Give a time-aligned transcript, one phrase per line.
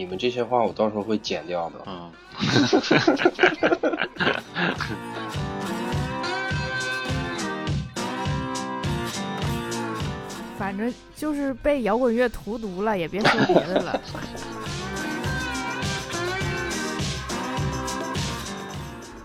[0.00, 1.78] 你们这些话我到时候会剪掉的。
[1.84, 2.10] 嗯，
[10.58, 14.00] 反正就是被摇滚乐荼毒了，也别说别的了。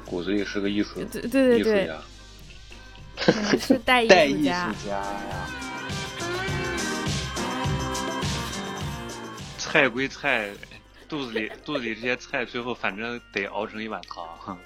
[0.06, 1.96] 骨子里是个艺术，对对对对，艺术家。
[3.28, 4.76] 嗯是带带艺术家。
[4.86, 5.06] 家呀，
[9.58, 10.52] 菜归菜，
[11.08, 14.58] 肚子里肚子里这些菜，最后反正得熬成一碗汤。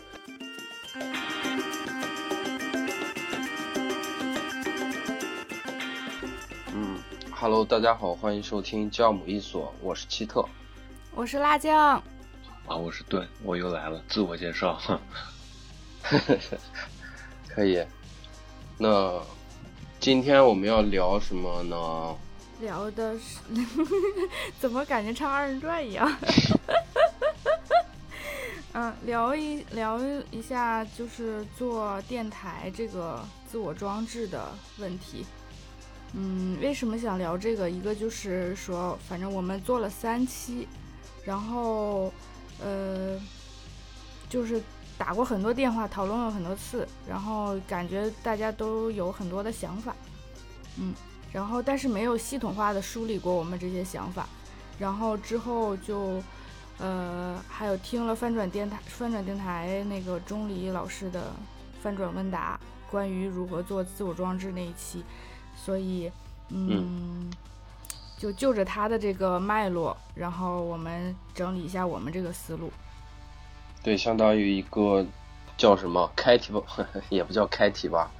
[6.74, 6.98] 嗯
[7.32, 10.46] ，Hello，大家好，欢迎收听酵母一所，我是奇特。
[11.14, 12.02] 我是辣酱，
[12.68, 14.80] 啊，我是盾，我又来了，自我介绍。
[17.50, 17.86] 可以，
[18.78, 19.22] 那
[20.00, 22.16] 今天我们要聊什么呢？
[22.60, 23.38] 聊的是
[24.60, 26.10] 怎么感觉唱二人转一样？
[28.74, 35.26] 嗯，聊一聊一下就是做电台这个自我装置的问题。
[36.14, 37.70] 嗯，为什么想聊这个？
[37.70, 40.68] 一个就是说，反正我们做了三期，
[41.24, 42.12] 然后
[42.60, 43.20] 呃，
[44.30, 44.62] 就是
[44.98, 49.96] 打过很多电话，讨论了很多次，然后感觉大家都有很多的想法，
[50.78, 50.94] 嗯，
[51.32, 54.28] 然后但是没有系统化的梳理过我们这些想法，
[54.80, 56.22] 然后之后就
[56.78, 61.34] 呃还有听了翻转电台翻转电台那个钟离老师的
[61.82, 65.04] 翻转问答，关于如何做自我装置那一期，
[65.56, 66.12] 所以
[66.50, 67.32] 嗯
[68.18, 72.72] 就就着他的这个脉络，然后我们整理一下我们这个思路。
[73.82, 75.06] 对，相当于一个
[75.56, 76.62] 叫什么开题吧，
[77.08, 78.12] 也不叫开题吧，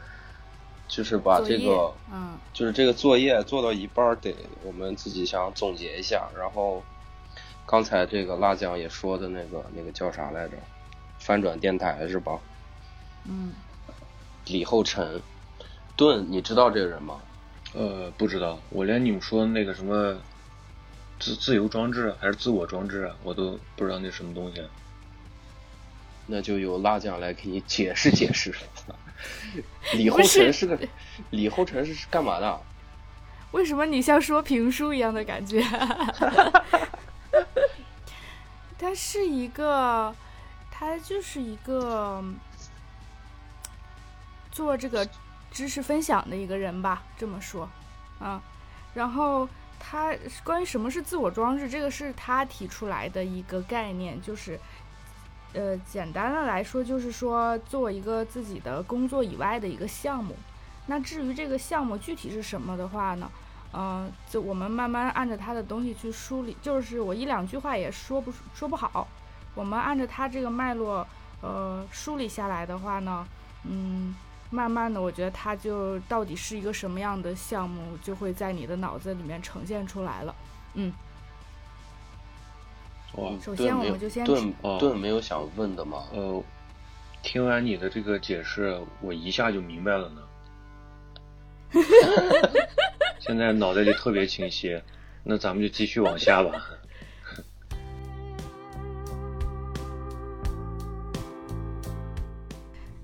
[0.90, 6.84] 就是把这个，嗯就是这个作业做到一半得我们自己想总结一下，然后
[7.66, 10.58] 刚才这个辣酱也说的那个那个叫啥来着？
[11.20, 12.40] 翻转电台是吧？
[13.26, 13.52] 嗯，
[14.46, 15.22] 李厚辰，
[15.96, 17.22] 盾，你知道这个人吗？
[17.74, 20.18] 呃，不知道，我连你们说的那个什么
[21.20, 24.64] 自自由装置还是自我装置啊，我都不知道那什么东西。
[26.26, 28.56] 那就由辣酱来给你解释解释。
[29.94, 30.80] 李厚成是个，
[31.32, 32.62] 李厚辰是干嘛的？
[33.52, 35.64] 为什么你像说评书一样的感觉？
[38.78, 40.16] 他是一个，
[40.72, 42.24] 他就是一个
[44.52, 45.08] 做这个
[45.52, 47.70] 知识分享的一个人吧，这么说，
[48.20, 48.42] 啊，
[48.94, 49.50] 然后
[49.80, 50.14] 他
[50.44, 54.60] 关于什么是自我装置，这个是他提出来的一个概念，就是，
[55.54, 60.36] 呃，简单的来说，就是说做一个自己的工作以外的一个项目。
[60.88, 63.30] 那至于这个项目具体是什么的话呢？
[63.72, 69.08] 嗯、就我们慢慢按照他的东西去梳理，就是我一两句话也说不说不好。
[69.54, 71.06] 我们按照他这个脉络，
[71.42, 73.28] 呃，梳理下来的话呢，
[73.66, 74.16] 嗯，
[74.50, 80.34] 慢慢的，我觉得它就到底是一个什么样的项目，就会在你的脑子里面呈现出来了。
[80.74, 80.92] 嗯，
[83.16, 86.04] 哇，首先我们就先盾哦盾没有想问的吗？
[86.14, 86.44] 呃，
[87.24, 90.22] 听完你的这个解释，我一下就明白了呢。
[93.20, 94.82] 现在脑袋里特别清晰，
[95.24, 96.52] 那咱们就继续往下吧。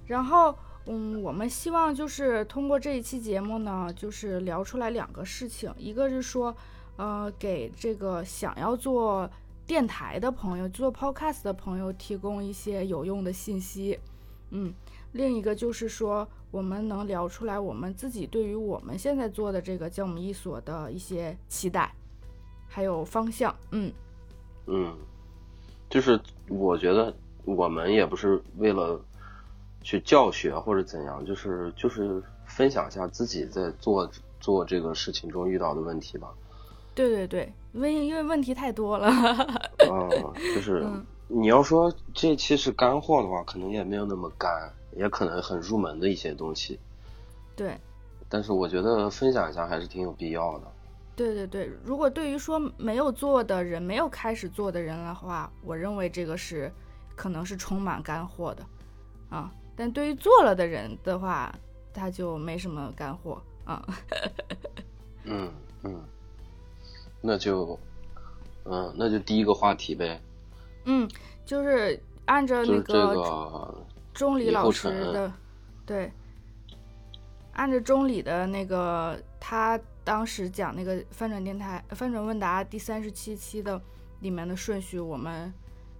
[0.07, 0.55] 然后，
[0.85, 6.55] 嗯，我们希望就是通过这一期节目呢，就是聊出来两个事情，一个是说，
[6.95, 9.29] 呃，给这个想要做
[9.67, 13.99] 电台的朋友、做 podcast 的朋友提供一些有用的信息，
[14.51, 14.73] 嗯，
[15.11, 21.91] 另一个就是说，我们能聊出来我们自己对于我们现在做的这个教母一所的一些期待，
[22.67, 23.91] 还有方向，嗯。
[24.67, 24.95] 嗯，
[25.89, 28.99] 就是我觉得我们也不是为了
[29.81, 34.09] 去教学或者怎样，就是就是分享一下自己在做
[34.39, 36.31] 做这个事情中遇到的问题吧。
[36.95, 39.07] 对对对，因为因为问题太多了，
[39.91, 40.09] 嗯，
[40.55, 44.49] 就是嗯你要说这期是干货的话，可能也没有那么干，
[44.95, 46.79] 也可能很入门的一些东西。
[47.55, 47.77] 对。
[48.27, 50.65] 但是我觉得分享一下还是挺有必要的。
[51.15, 56.71] 对对对，如果对于说没有做的人、没有开始做的人的话，我认为这个是
[57.15, 58.65] 可能是充满干货的，
[59.29, 61.53] 啊，但对于做了的人的话，
[61.93, 63.85] 他就没什么干货啊。
[65.23, 65.49] 嗯
[65.83, 66.03] 嗯，
[67.25, 67.77] 那就
[68.65, 70.21] 嗯那就第一个话题呗，
[70.85, 71.09] 嗯，
[71.45, 75.31] 就是按照那个个钟离老师的，
[75.85, 76.11] 对，
[77.53, 83.81] 按照钟离的那个他当时讲那个翻转电台、翻转问答第三十七期的
[84.21, 85.53] 里面的顺序，我们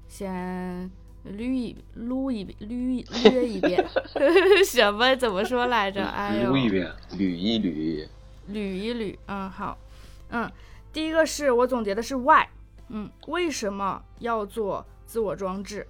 [0.07, 0.89] 先
[1.25, 3.83] 捋一撸一捋捋一遍，
[4.66, 6.04] 什么怎么说来着？
[6.06, 8.07] 哎呦，捋一遍，捋一捋，
[8.50, 9.18] 捋一捋。
[9.27, 9.77] 嗯，好，
[10.30, 10.50] 嗯，
[10.95, 12.47] 第一个是我总结的是 why，
[12.88, 15.86] 嗯，为什么要做自我装置？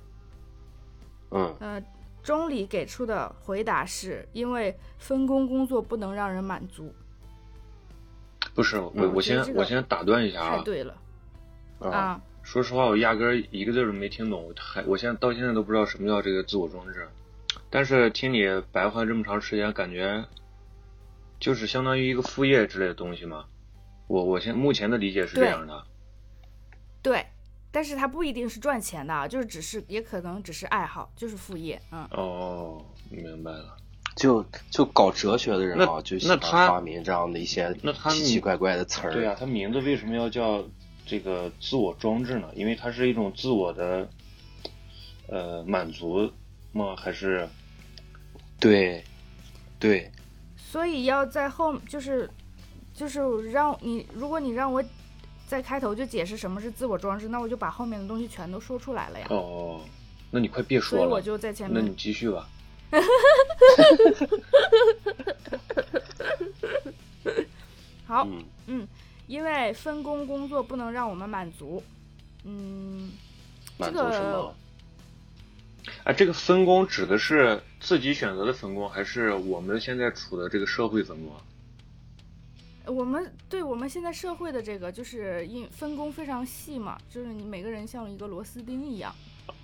[1.30, 1.80] 嗯呃，
[2.24, 6.92] 钟离给出的回答是因为分工工作不能让人满足，
[8.56, 10.98] 不是我嗯我先这个我先打断一下啊，太对了
[11.82, 12.22] 啊，啊！
[12.42, 17.08] 说实话，我压根儿一个字儿都没听懂，还我现在到现在都不知道什么叫这个自我装置。
[17.70, 20.26] 但是听你白话这么长时间，感觉
[21.40, 23.46] 就是相当于一个副业之类的东西嘛。
[24.08, 25.84] 我我现目前的理解是这样的。
[27.02, 27.26] 对，
[27.72, 32.08] 但是它不一定是赚钱的啊，就是只是也可能只是爱好，就是副业，嗯。
[32.12, 33.78] 哦，明白了。
[34.16, 39.12] 就就搞哲学的人那啊，就喜欢发明这样的一些那他奇奇怪怪的词儿。
[39.12, 40.64] 对啊，它名字为什么要叫
[41.06, 42.50] 这个自我装置呢？
[42.56, 44.08] 因为它是一种自我的
[45.28, 46.32] 呃满足
[46.72, 46.96] 吗？
[46.96, 47.50] 还是
[48.58, 49.04] 对
[49.78, 50.10] 对，
[50.56, 52.30] 所以要在后，就是
[52.96, 54.82] 就是让你，如果你让我
[55.48, 59.28] 在开头就解释什么是自我装置，那我就把后面的东西全都说出来了呀。
[59.30, 59.82] 哦？
[60.32, 62.48] 那你快别所以我，就在前面那你，继续吧。
[68.08, 68.88] 好，嗯嗯，
[69.28, 71.84] 因为分工工作不能让我们满足，
[72.44, 73.12] 嗯，
[73.78, 74.56] 满足什么？
[76.04, 81.42] 啊，这个分工指的是自己选择的分工，还是我们现在处的这个社会分工啊？
[82.88, 89.14] 我们对我们现在社会的这个就是因分工非常细嘛，就是你每个人像一个螺丝钉一样，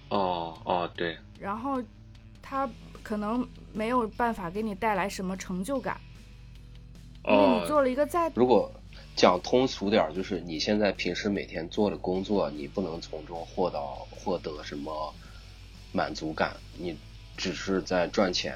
[0.09, 1.81] 哦哦，对，然后
[2.41, 2.69] 他
[3.03, 5.99] 可能没有办法给你带来什么成就感，
[7.25, 8.71] 因为你哦，做了一个再如果
[9.15, 15.13] 讲通俗点儿，就是你现在平时每天做的工作，你不能从中获到获得什么
[15.91, 16.97] 满足感，你
[17.37, 18.55] 只是在赚钱。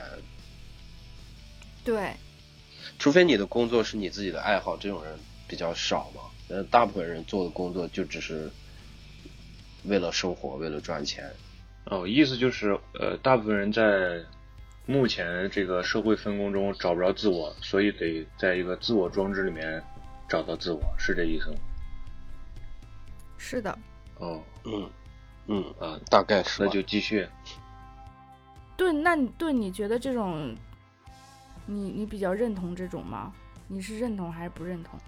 [1.84, 2.16] 对
[3.06, 5.14] 除非你的工作是你自己的爱好，这种人
[5.48, 6.24] 比较少嘛。
[6.48, 8.50] 呃，大部分人做的工作就只是
[9.84, 11.32] 为了生活，为了赚钱。
[11.86, 14.24] 哦，意思就是，呃，大部分人在
[14.88, 19.84] 目前这个社会分工中找不着自我，所以得在一个自我装置里面
[20.28, 21.58] 找到自我，是这意思吗？
[23.38, 23.78] 是的，
[24.18, 24.90] 哦，嗯
[25.46, 26.64] 嗯，啊，大概是。
[26.64, 27.28] 那就继续。
[28.76, 30.56] 对，那你对你觉得这种，
[31.66, 33.34] 你你比较认同这种吗？
[33.68, 35.00] 你是认同还是不认同？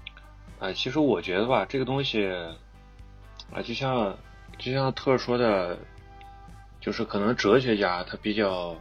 [0.60, 2.28] 啊，其实我觉得吧，这个东西，
[3.54, 4.18] 啊，就像
[4.58, 5.78] 就像特说的，
[6.82, 8.76] 就是可能哲学家他比较，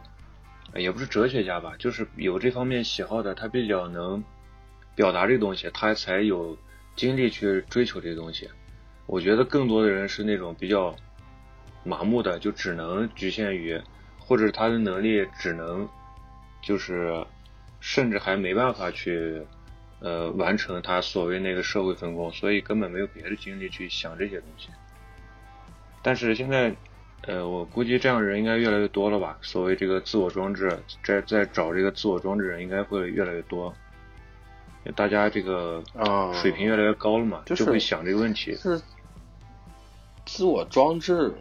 [0.75, 4.23] 也不是哲学家吧，就是有这方面喜好的，他比较能
[4.95, 6.57] 表达这东西，他才有
[6.95, 8.49] 精力去追求这个东西。
[9.05, 10.95] 我觉得更多的人是那种比较
[11.83, 13.79] 麻木的，就只能局限于，
[14.19, 15.87] 或者他的能力只能
[16.63, 17.23] 就是，
[17.79, 19.43] 甚至还没办法去。
[19.99, 24.69] 呃，完成他所谓那个社会分工，所以根本没有别的精力去想这些东西。
[26.03, 26.75] 但是现在，
[27.23, 29.39] 呃，我估计这样的人应该越来越多了吧？
[29.41, 33.73] 所谓这个自我装置，在在找这个自我装置人应该会越来越多，
[34.95, 38.53] 大家这个啊水平越来越高了嘛，就是会想这个问题。
[38.53, 38.79] 是
[40.27, 41.33] 自我装置，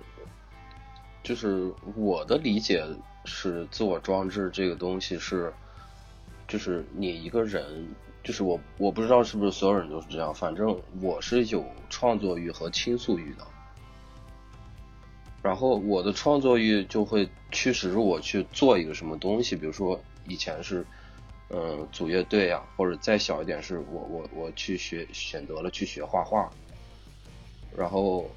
[1.23, 2.83] 就是我的理解
[3.27, 5.53] 是，自我装置这个东西是，
[6.49, 7.89] 就是你一个人，
[8.23, 13.47] 就是我我不知道是不是所有人都是这样，反正我是有创作欲和倾诉欲的。
[15.43, 20.85] 然后我的创作欲就会驱使我去做一个什么东西，比如说以前是，
[21.51, 26.51] 嗯，组乐队啊，或者再小一点是我我我去学选择了去学画画，
[27.77, 28.29] 然后，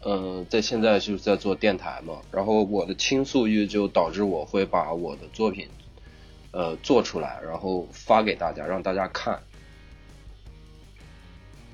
[0.00, 5.68] 嗯，在现在就是在做电台嘛，然后我的倾诉欲就导致我会把我的作品，
[6.52, 9.38] 呃，做出来，然后发给大家，让大家看。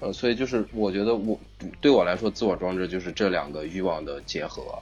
[0.01, 1.39] 呃，所以就是我觉得我
[1.81, 4.81] 对我来说，自我装置就是这两个欲望的结合。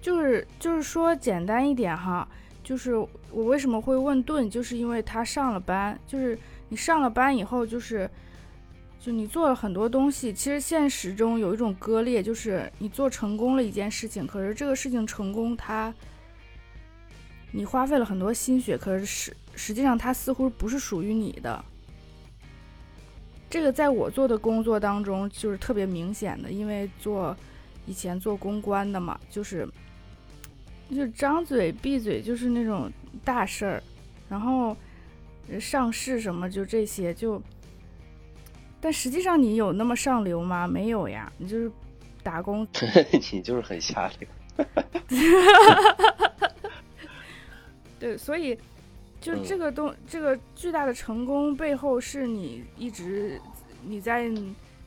[0.00, 2.26] 就是就是说简单一点哈，
[2.64, 6.36] 就是我为什么会问盾，就是因为他上了班，就是
[6.68, 8.10] 你上了班以后，就是
[8.98, 15.94] 就你做了很多东西，其实现实中有一种割裂，就是你做成功了一件事情，可是这个事情成功它，
[17.52, 21.64] 你花费了很多心血，可是实实际上它似乎不是属于你的。
[23.50, 27.36] 这个在我做的工作当中就是特别明显的，因为做
[27.84, 29.68] 以前做公关的嘛，就是
[30.90, 32.90] 就张嘴闭嘴就是那种
[33.22, 33.82] 大事儿，
[34.30, 34.74] 然后
[35.50, 37.40] 呃上市什么就这些就
[38.80, 40.66] 但实际上你有那么上流吗？
[40.66, 41.70] 没有呀，你就是
[42.22, 42.66] 打工。
[43.30, 44.28] 你就是很下流。
[48.02, 48.58] 对，所以
[49.20, 53.40] 就这个东，这个巨大的成功背后是你一直
[53.84, 54.28] 你在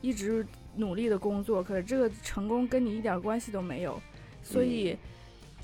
[0.02, 0.46] 一直
[0.76, 3.98] 努力的工作，可是这个成功跟你一点关系都没有，
[4.44, 4.98] 所以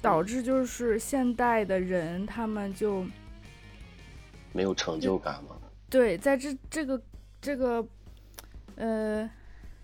[0.02, 3.04] 导致就是现代的人他们就
[4.54, 5.58] 没有成就感吗？
[5.90, 7.02] 对，在这这个
[7.42, 7.86] 这个
[8.78, 9.30] 呃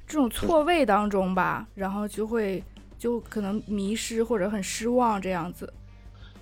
[0.08, 2.64] 这种错位当中吧，然后就会
[2.98, 5.74] 就可能迷失或者很失望这样子。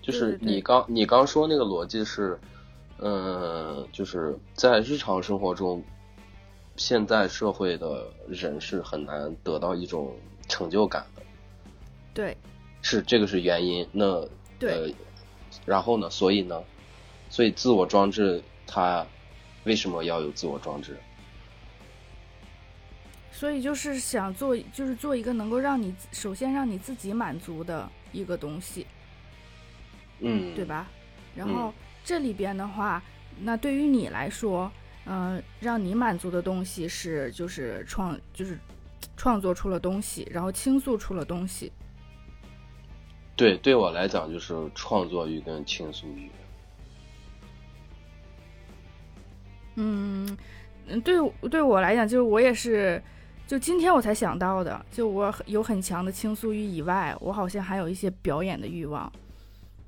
[0.05, 2.39] 就是你刚你刚说那个逻辑是，
[2.99, 5.83] 嗯，就是在日常生活中，
[6.75, 10.15] 现在社会的人是很难得到一种
[10.47, 11.23] 成就感的。
[12.13, 12.37] 对，
[12.83, 13.87] 是这个是原因。
[13.91, 14.23] 那
[14.59, 14.93] 对，
[15.65, 16.07] 然后呢？
[16.07, 16.61] 所以呢？
[17.31, 19.03] 所以自我装置它
[19.63, 20.95] 为什么要有自我装置？
[23.31, 28.85] 所以就是想做，就是做一个能够让你首先让你自己满足的一个东西。
[30.19, 30.87] 嗯，对吧？
[31.35, 33.01] 然后这里边的话，
[33.41, 34.71] 那对于你来说，
[35.05, 38.57] 嗯，让你满足的东西是就是创就是
[39.17, 41.71] 创作出了东西，然后倾诉出了东西。
[43.35, 46.29] 对，对我来讲就是创作欲跟倾诉欲。
[49.75, 50.37] 嗯
[50.87, 51.17] 嗯，对
[51.49, 53.01] 对我来讲，就是我也是，
[53.45, 59.11] 就今天我才想到的，就我有很强的倾诉欲以外，我好像还有一些表演的欲望。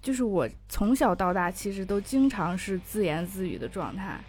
[0.02, 4.20] 就是我从小到大，其实都经常是自言自语的状态，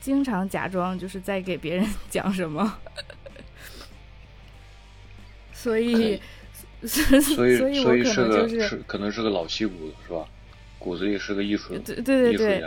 [0.00, 2.78] 经常假装就是在给别人 讲什么，
[5.52, 6.18] 所以，
[6.86, 10.24] 所以，所以，所以是个是可能是个老戏骨是吧？
[10.78, 12.64] 骨子里是个艺术，对对对对，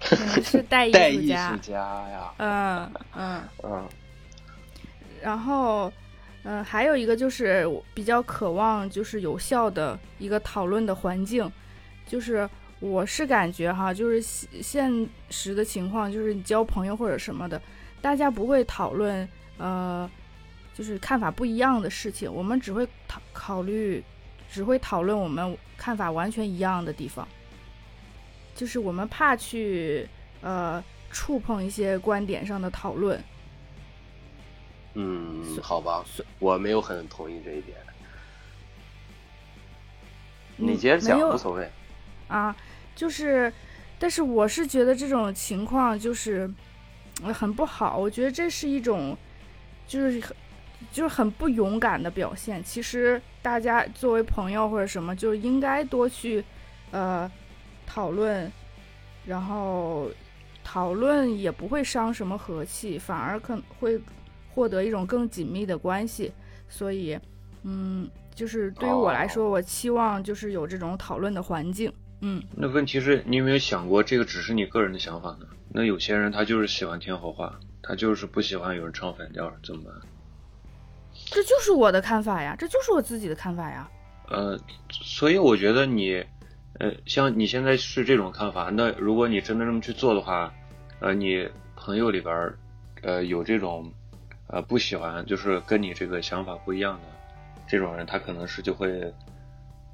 [0.00, 3.88] 可能是 带艺术家呀，嗯嗯 嗯，
[5.22, 5.92] 然后。
[6.42, 11.50] 嗯，还有一个就是比较渴望，就是有效的一个讨论的环境，
[12.06, 12.48] 就是
[12.80, 17.60] 我是感觉哈，就是现实的情况，就是你交朋友或者什么的，
[18.00, 19.28] 大家不会讨论
[19.58, 20.10] 呃，
[20.74, 24.02] 就是看法不一样的事情，我们只会讨考虑，
[24.50, 27.28] 只会讨论我们看法完全一样的地方，
[28.54, 30.08] 就是我们怕去
[30.40, 33.22] 呃触碰一些观点上的讨论。
[34.94, 36.04] 嗯，好吧，
[36.40, 37.78] 我没有很同意这一点。
[40.56, 41.70] 你接着讲，无所谓。
[42.26, 42.54] 啊，
[42.94, 43.52] 就是，
[43.98, 46.50] 但是我是觉得这种情况就是
[47.32, 47.96] 很不好。
[47.96, 49.16] 我觉得这是一种，
[49.86, 50.36] 就是很，
[50.90, 52.62] 就是很不勇敢的表现。
[52.62, 56.44] 其实大家作为朋友或者什么，就应该多去
[56.90, 57.30] 呃
[57.86, 58.50] 讨论，
[59.24, 60.10] 然后
[60.64, 64.00] 讨论也不会伤什么和气，反而可能会。
[64.54, 66.32] 获得一种更紧密的关系，
[66.68, 67.18] 所以，
[67.62, 71.92] 嗯，就是对于我来说，我期望就是有这种讨论的环境。
[72.22, 75.46] 嗯，那问题是，你有没有想过，这个只是你个人的想法呢？
[75.72, 79.94] 那有些人他就是喜欢听好话，他就是不喜欢有人唱反调，怎么办？
[81.26, 83.88] 这就是我的看法呀，这就是我自己的看法呀。
[84.28, 84.58] 呃，
[84.90, 86.24] 所以我觉得你，
[86.78, 90.52] 呃，像你现在是这种看法，那如果你真的这么去做的话，
[91.00, 92.52] 呃，你朋友里边，
[93.02, 93.92] 呃，有这种。
[94.52, 97.02] 呃，不喜欢就是跟你这个想法不一样的
[97.68, 99.14] 这种人，他可能是就会，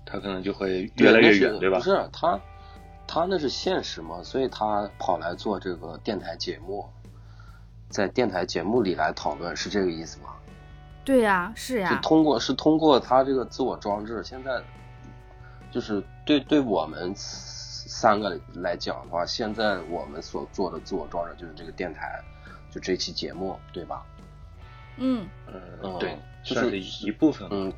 [0.06, 1.76] 他可能就会越来越远，对吧？
[1.76, 2.40] 不是他，
[3.06, 6.88] 他那是现实嘛，所以他跑来做这个电台节目，
[7.90, 10.30] 在电台节目里来讨论，是这个意思吗？
[11.04, 12.00] 对呀，是呀。
[12.02, 14.62] 通过是通过他这个自我装置，现在
[15.70, 22.18] 就是对对我们三个来讲的话，现在我们所做的自我装置就是这个电台，
[22.70, 24.02] 就这期节目，对吧？
[24.98, 25.26] 嗯
[25.82, 27.72] 嗯，对，就是一部分，嗯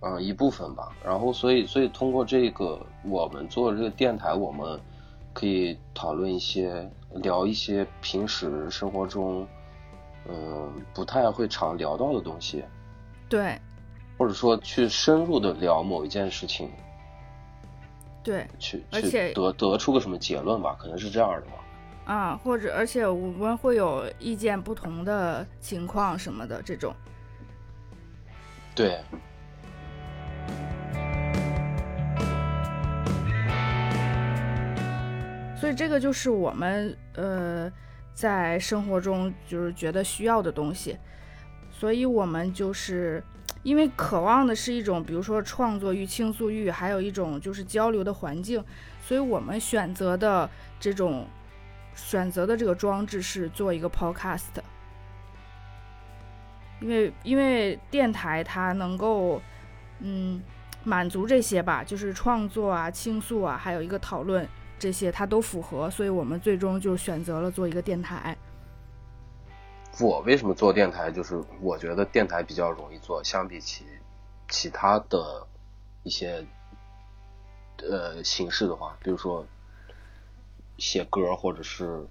[0.00, 0.92] 嗯，一部分吧。
[1.04, 4.78] 然后，所以，所以通过这个，我们做这个电台，我们
[5.32, 9.46] 可以讨论一些，聊一些平时生活中，
[10.28, 12.64] 嗯，不太会常聊到的东西。
[13.28, 13.58] 对。
[14.18, 16.70] 或者说，去深入的聊某一件事情。
[18.22, 18.46] 对。
[18.58, 20.76] 去，而且得得出个什么结论吧？
[20.78, 21.52] 可能是这样的吧。
[22.04, 26.92] 啊，或者而且我们会有意见不同的情况什么的这种，
[28.74, 29.00] 对，
[35.56, 37.70] 所以这个就是我们呃
[38.12, 40.98] 在生活中就是觉得需要的东西，
[41.70, 43.22] 所以我们就是
[43.62, 48.62] 因为渴望的是一种比如说创作欲、倾诉欲，还有一种就是交流的环境，
[49.06, 51.28] 所以我们选择的这种。
[51.94, 54.52] 选择的这个装置是做一个 podcast，
[56.80, 59.40] 因为因为电台它能够
[60.00, 60.42] 嗯
[60.84, 64.46] 满足这些吧，就是创作啊、倾诉啊，还有一个讨论
[64.78, 68.36] 这些它都符合，所以我们最终就选择了做一个电台。
[70.00, 71.10] 我为什么做电台？
[71.10, 73.84] 就是我觉得电台比较容易做，相比起
[74.48, 75.46] 其他的
[76.02, 76.44] 一些
[77.88, 79.46] 呃形式的话，比如说
[80.82, 82.04] 写歌或者是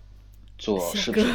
[0.58, 1.26] 做视频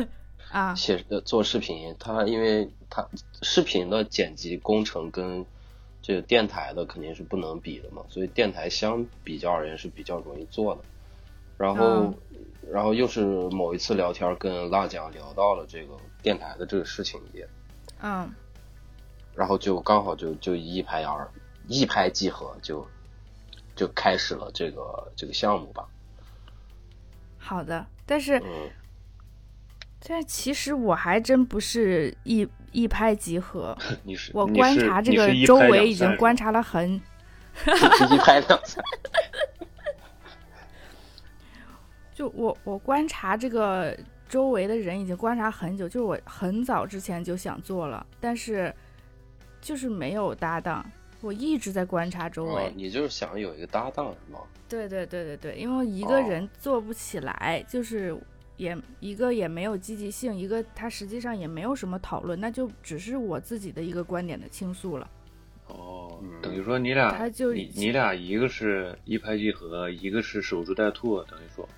[0.50, 3.06] 啊，写呃做视频，他因为他
[3.42, 5.44] 视频的剪辑工程跟
[6.00, 10.80] 这个电台的肯定是不能比的嘛，所以电台相比较而言是比较容易做的。
[11.58, 12.14] 然后，
[12.72, 17.46] 然后又是某一次聊天跟辣酱聊到了这个电台的这个事情也，
[18.00, 18.32] 嗯，
[19.34, 21.30] 然后就刚好就就一拍而
[21.68, 22.86] 一拍即合，就
[23.74, 25.86] 就开始了这个这个项目吧。
[27.46, 28.70] 好的，但是，嗯，
[30.08, 37.00] 但其实我还真不是一一拍即合， 你是我观察这个周围已经观察了很，
[38.10, 38.82] 一拍两散。
[42.12, 43.96] 就我我观察这个
[44.28, 48.74] 周围的人已经观察很久，就是我很早之前就想做了，但是
[49.60, 50.84] 就是没有搭档，
[51.26, 52.66] 我一直在观察周围。
[52.66, 54.38] 哦，你就是想有一个搭档是吗？
[54.68, 58.16] 对对对对对，因为一个哦人做不起来，就是
[58.56, 65.10] 也一个也没有积极性，一个他实际上也没有什么讨论，那就只是我自己的一个观点的倾诉了。
[65.68, 71.68] 哦嗯，等于说你俩他就你你俩一个是一拍即合，一个是守株待兔，等于说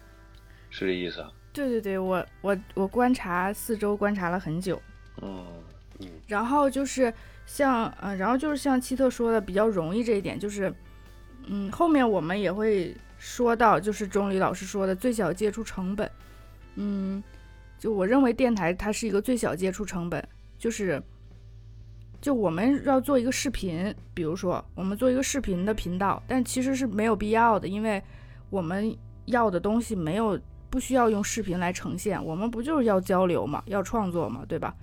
[0.71, 1.33] 是这意思啊？
[1.53, 4.81] 对对对，我我我观察四周观察了很久，
[5.23, 5.45] 嗯
[6.29, 7.13] 然后就是
[7.51, 10.73] 像呃，然后就是像七特说的比较容易这一点，就是
[11.47, 16.09] 嗯，后面我们也会说到，就是钟离老师说的最小接触成本，
[16.75, 17.23] 嗯，
[17.79, 20.23] 就我认为电台它是一个最小接触成本，
[20.59, 21.03] 就是
[22.21, 28.01] 就我们要做一个视频，比如说我们做一个视频的频道，但其实是没有必要的，因为
[28.51, 34.75] 我们要的东西没有不需要用视频来呈现，我们不就是要交流嘛，要创作嘛，对吧？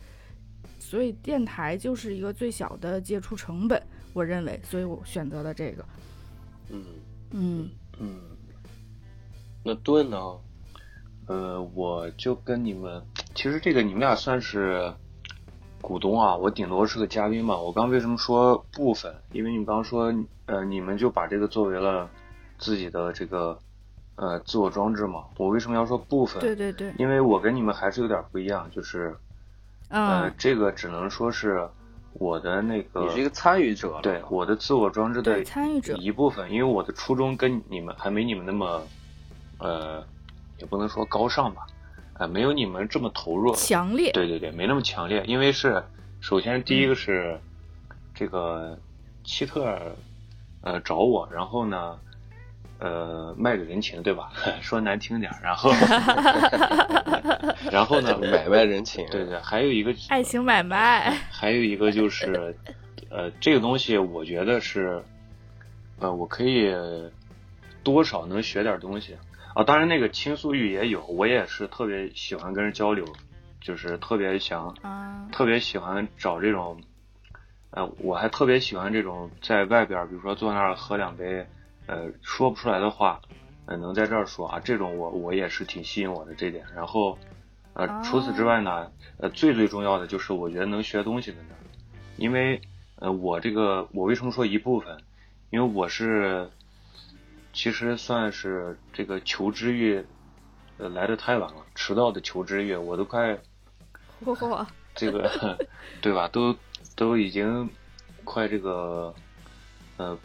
[0.86, 3.82] 所以电台就是一个最小的接触成本，
[4.14, 5.84] 我认为，所以我选择了这个。
[6.70, 6.86] 嗯
[7.32, 7.70] 嗯
[8.00, 8.20] 嗯。
[9.64, 10.18] 那盾呢？
[11.26, 13.02] 呃，我就跟你们，
[13.34, 14.94] 其实这个你们俩算是
[15.82, 17.58] 股东啊，我顶多是个嘉宾嘛。
[17.58, 19.12] 我刚为什么说部分？
[19.32, 20.14] 因为你们刚说，
[20.46, 22.08] 呃，你们就把这个作为了
[22.60, 23.58] 自己的这个
[24.18, 25.26] 呃自我装置嘛。
[25.38, 26.40] 我为什么要说部分？
[26.40, 29.18] 对对对，因为我跟你们还是有点不一样，就是
[29.90, 31.68] 呃嗯，，这个只能说是
[32.14, 38.84] 我的那个你是一个参与者，对我的自我装置的参与者一部分，因为我的初衷跟你们还没你们那么，
[39.60, 40.04] 呃，
[40.58, 41.68] 也不能说高尚吧，
[42.14, 45.84] 呃，没有你们这么投入，强烈，对对对，没那么强烈，因为是
[46.20, 47.40] 首先第一个是、
[48.14, 48.78] 这个
[49.24, 49.78] 希特，
[50.62, 52.00] 呃，找我，然后呢，
[52.86, 54.30] 呃，卖个人情，对吧？
[54.62, 55.72] 说难听点，然后，
[57.72, 59.04] 然后呢，买卖人情。
[59.10, 62.56] 对对，还有一个爱情买卖， 还有一个就是，
[63.10, 65.02] 呃，这个东西我觉得是，
[66.00, 66.72] 呃，我可以
[67.82, 69.18] 多少能学点东西
[69.56, 69.64] 啊。
[69.64, 73.04] 当然，那个倾诉欲也有，我也是特别喜欢跟人交流，
[73.62, 76.80] 就是特别想，啊，特别喜欢找这种，
[77.72, 81.48] 呃，我还特别喜欢这种在外边，比如说坐那儿喝两杯，
[81.88, 83.22] 呃，说不出来的话，
[83.66, 86.66] 呃，能在这儿说啊，这种我我也是挺吸引我的这点。
[86.76, 87.18] 然后，
[87.74, 91.56] 呃，除此之外呢，呃，最最重要的就是我觉得能学东西的呢，
[92.18, 92.62] 因为
[92.98, 94.98] 呃，我这个我为什么说一部分？
[95.52, 96.50] 因为我是
[97.54, 100.06] 其实算是这个求知欲，
[100.78, 103.38] 呃，来的太晚了，迟到的求知欲，我都快
[104.26, 105.58] 嚯，这个
[106.02, 106.28] 对吧？
[106.30, 106.56] 都
[106.96, 107.70] 都已经
[108.24, 109.14] 快这个
[109.98, 110.18] 呃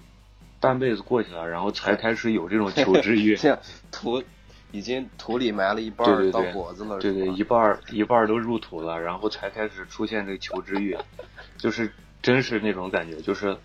[0.60, 3.34] 半辈子过去了，然后才开始有这种求知欲。
[3.34, 3.58] 这样
[3.90, 4.22] 土
[4.70, 10.96] 已经土里埋了一半儿到脖子了，对对，一半儿一半儿都入土了，然后才开始出现这个求知欲，
[11.56, 11.90] 就是
[12.22, 13.56] 真是那种感觉，就是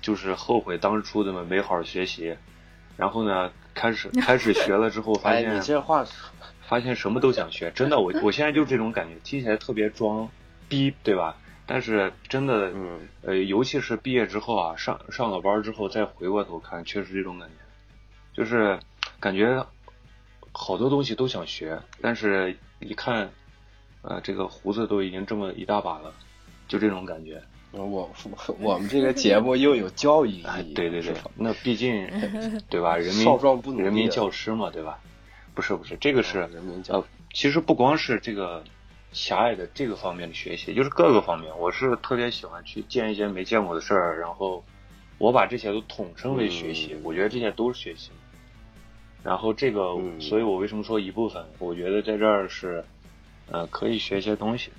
[0.00, 2.36] 就是后悔当初怎么没好好学习，
[2.96, 6.06] 然后呢，开始开始学了之后，发 哎，现你这话
[6.66, 10.28] 发现什么都想学，真的，我我现在就是这种感觉，听起来特别装
[10.68, 11.36] 逼，对吧？
[11.68, 17.54] 但是真的，嗯，呃，尤其是毕业之后啊，上上了班之后再回过头看，确实这种感觉，
[18.34, 18.80] 就是
[19.20, 19.64] 感觉
[20.50, 23.30] 好多东西都想学，但是一看，
[24.00, 26.12] 呃，这个胡子都已经这么一大把了，
[26.66, 27.42] 就这种感觉。
[27.72, 28.10] 我
[28.60, 32.08] 我们这个节目又有教育意哎，义，对对对，那毕竟
[32.70, 32.96] 对吧？
[32.96, 34.98] 人民少壮不努力人民教师嘛，对吧？
[35.54, 37.04] 不是不是，这个是人民教呃，
[37.34, 38.64] 其实不光是这个
[39.12, 44.62] 狭隘的这个方面的学习，就是各个方面，我是特别喜欢去见一些没见过的事儿，然后
[45.18, 48.10] 我把这些都统称为学习，嗯我觉得这些都是学习。
[49.24, 51.44] 然后这个，嗯所以我为什么说一部分？
[51.58, 52.84] 我觉得在这儿是，
[53.50, 54.70] 呃，可以学一些东西，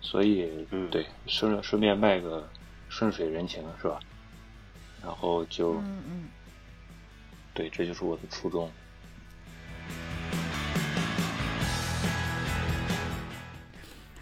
[0.00, 2.48] 所以，嗯对，顺顺便卖个
[2.88, 4.00] 顺水人情是吧？
[5.02, 6.28] 然后就，嗯嗯。
[7.52, 8.70] 对，这就是我的初衷。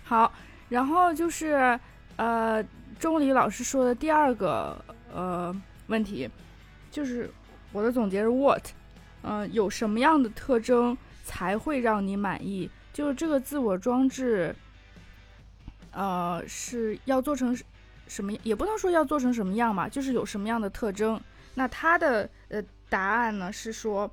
[0.09, 0.33] 好，
[0.71, 1.79] 然后就是
[2.17, 2.65] 呃，
[2.99, 5.55] 钟离老师说的第二个呃
[5.89, 6.27] 问题，
[6.91, 7.31] 就是
[7.73, 8.69] 我的总结是 what，
[9.21, 12.71] 呃，有什么样的特征才会让你满意？
[12.91, 14.57] 就是这个自我装置，
[15.91, 17.55] 呃，是要做成
[18.07, 18.33] 什么？
[18.43, 21.21] 也不能说要做成什么样嘛，就是有什么样的特征。
[21.55, 24.11] 那他的呃答案呢是说，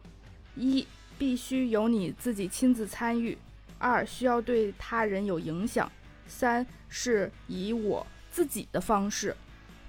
[0.55, 0.85] 一
[1.17, 3.37] 必须由你自己亲自参与。
[3.77, 5.91] 二需要对他人有影响，
[6.27, 9.35] 三是以我自己的方式，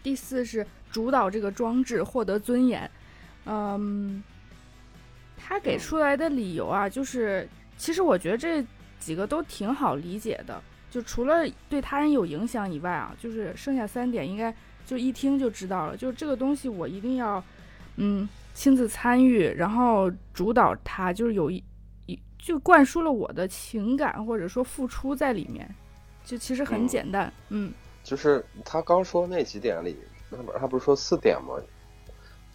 [0.02, 2.90] 第四是主导这个装置获得尊严。
[3.46, 4.22] 嗯，
[5.36, 8.64] 他给出来的理由啊，就是其实我觉得这
[8.98, 17.42] 几个都挺好理解的，就除了对他人有影响以外啊，就是剩下三点应该就一听就知道了，就这个东西我一定要
[17.96, 21.62] 嗯亲自参与，然后主导它，就是有一。
[22.46, 25.68] 就灌输了我的情感或者说付出在里面，
[26.24, 27.72] 就其实很嗯简单，嗯，
[28.04, 29.96] 就是他刚说那几点里，
[30.30, 31.60] 那不他不是说四点吗？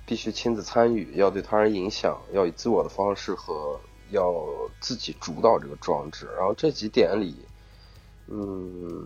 [0.06, 3.78] 必须亲自参与，要对他人影响，要以自我的方式和
[4.12, 4.34] 要
[4.80, 6.26] 自己主导这个装置。
[6.38, 7.36] 然后这几点里，
[8.28, 9.06] 嗯，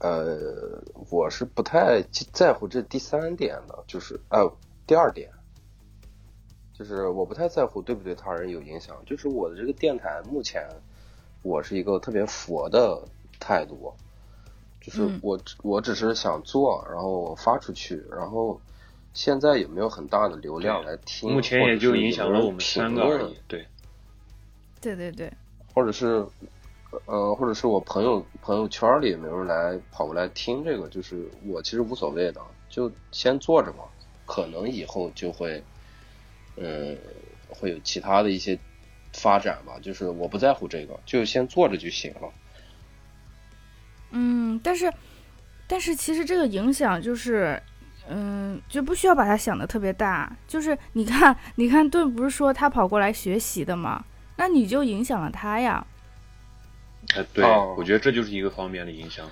[0.00, 4.52] 呃，我是不太在乎这第三点的，就是呃
[4.84, 5.30] 第二点，
[6.76, 8.96] 就是我不太在乎对不对他人有影响。
[9.06, 10.68] 就是我的这个电台目前，
[11.42, 13.00] 我是一个特别佛的
[13.38, 13.92] 态度，
[14.80, 18.60] 就是嗯我只我只是想做，然后发出去，然后
[19.12, 21.32] 现在也没有很大的流量来听？
[21.32, 23.38] 目前也就影响了我们三个而已。
[23.46, 23.66] 对，
[24.80, 25.32] 对对对，
[25.72, 26.26] 或者是
[27.06, 30.88] 呃，或者是我朋友朋友圈里有没有人来跑过来听这个？
[30.88, 33.84] 就是我其实无所谓的，就先做着嘛，
[34.26, 35.62] 可能以后就会，
[36.56, 36.96] 嗯，
[37.48, 38.58] 会有其他的一些
[39.12, 39.78] 发展吧。
[39.82, 42.32] 就是我不在乎这个，就先做着就行了。
[44.10, 44.92] 嗯，但是
[45.66, 47.62] 但是其实这个影响就是。
[48.06, 50.30] 嗯，就不需要把它想的特别大。
[50.46, 54.04] 就是你看，你看，盾不是说他跑过来学习的吗？
[54.36, 55.86] 那你就影响了他呀。
[57.16, 59.26] 哎，对，哦我觉得这就是一个方面的影响。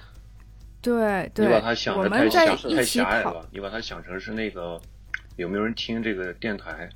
[0.80, 4.80] 对对，你把它想我的太狭太狭隘了，你把它想成是那个
[5.36, 6.88] 有没有人听这个电台，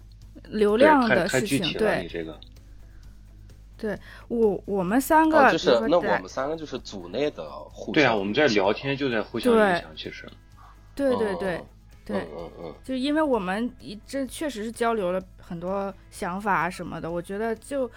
[0.44, 1.60] 流量的事情。
[1.60, 2.38] 太具体了，你对，这个。
[3.78, 10.26] 对我我们三个，啊，就是那我们三个就是组内的互相对啊，我们在聊天就在互相影响，其实。
[10.94, 11.66] 对对对哦
[12.06, 17.90] 对，嗯嗯嗯，就因为我们一这确实是交流了很多想法啊什么的，我觉得就，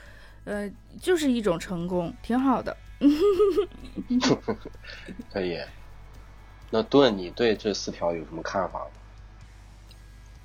[0.44, 2.76] 呃，就是一种成功，挺好的。
[5.32, 5.58] 可以。
[6.72, 8.86] 那盾，你对这四条有什么看法吗？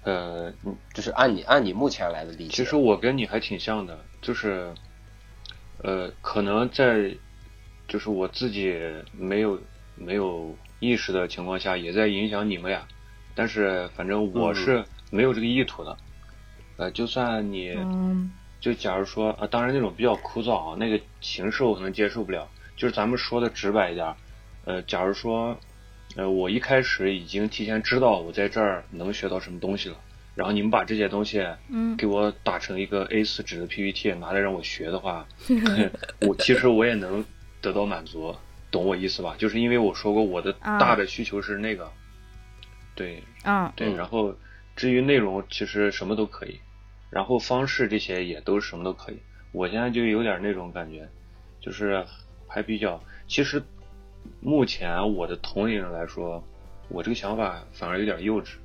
[0.04, 0.52] 呃，
[0.92, 4.74] 就是按你按你目前来的理解，其实我跟你还挺像的，就是，
[5.78, 7.16] 呃，可能在
[7.88, 8.78] 就是我自己
[9.12, 9.58] 没有
[9.96, 12.86] 没有意识的情况下，也在影响你们俩，
[13.34, 15.96] 但是反正我嗯是没有这个意图的。
[16.76, 22.50] 呃，就算你嗯就假如说啊，当然那种比较枯燥啊，那个形式我可能接受不了。
[22.76, 24.16] 就是咱们说的直白一点，
[24.64, 25.58] 呃，假如说，
[26.16, 29.96] 呃，我一开始已经提前知道我在这儿能学到什么东西了，
[30.34, 35.26] 然后你们把这些东西嗯给我打成一个 A4 纸的 PPT 拿来让我学的话，
[36.22, 37.24] 我其实我也能
[37.60, 38.34] 得到满足，
[38.70, 39.34] 懂我意思吧？
[39.38, 41.90] 就是因为我说过我的啊大的需求是那个，
[42.94, 44.36] 对啊对，嗯然后
[44.76, 46.60] 至于内容其实什么都可以，
[47.10, 49.18] 然后方式这些也都什么都可以。
[49.52, 51.08] 我现在就有点那种感觉，
[51.60, 52.04] 就是
[52.48, 53.62] 还比较，其实
[54.40, 56.42] 目前我的同龄人来说，
[56.88, 58.56] 我这个想法反而有点幼稚，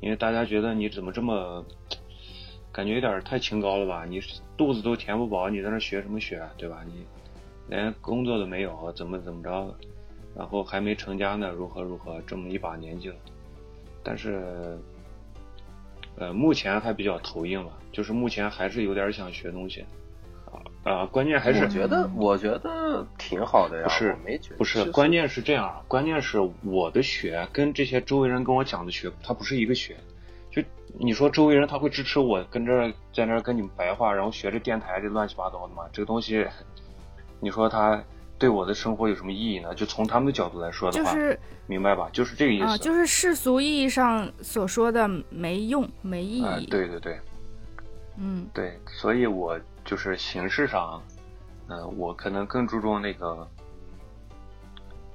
[0.00, 1.64] 因为大家觉得你怎么这么，
[2.72, 4.04] 感觉有点太清高了吧？
[4.04, 4.20] 你
[4.56, 6.82] 肚子都填不饱，你在那学什么学，对吧？
[6.86, 7.04] 你
[7.68, 9.74] 连工作都没有，怎么怎么着？
[10.34, 12.20] 然后还没成家呢，如何如何？
[12.26, 13.16] 这么一把年纪了，
[14.02, 14.78] 但是，
[16.16, 19.84] 呃，目前还比较头硬吧，就是目前还是有点想学东西，
[20.82, 29.96] 啊啊，关键还是我觉得我觉得挺好的呀，不是我没觉得不是，关键是这样啊，关键是我的学跟这些周围人跟我讲的学，它不是一个学。
[30.50, 30.60] 就
[30.98, 35.84] 你说周围人他会支持我跟这儿在那儿跟你们白话，然后学着电台这乱七八糟的嘛？
[35.92, 36.44] 这个东西，
[37.38, 38.02] 你说他
[38.38, 39.72] 对我的生活有什么意义呢？
[39.74, 42.08] 就从他们的角度来说的话，就是明白吧？
[42.12, 42.64] 就是这个意思。
[42.64, 46.66] 啊，就是世俗意义上所说的没用、没意啊义。
[46.66, 47.16] 对对对
[48.18, 49.58] 嗯对，所以我
[49.90, 51.02] 就是形式上，
[51.66, 53.48] 嗯、我可能更注重那个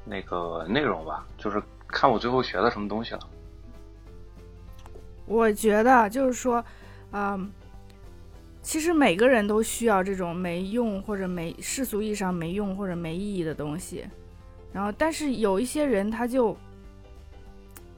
[0.03, 3.19] 那个内容吧，就是看我最后学的什么东西了。
[5.25, 6.61] 我觉得就是说，
[7.13, 7.49] 嗯，
[8.61, 14.05] 其实每个人都需要这种没用或者没世俗意义上没用或者没意义的东西。
[14.73, 16.53] 然后，但是有一些人他就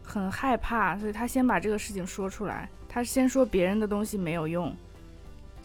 [0.04, 4.72] 很害怕，所以他先把这个事情说出来，他先说别人的东西没有用，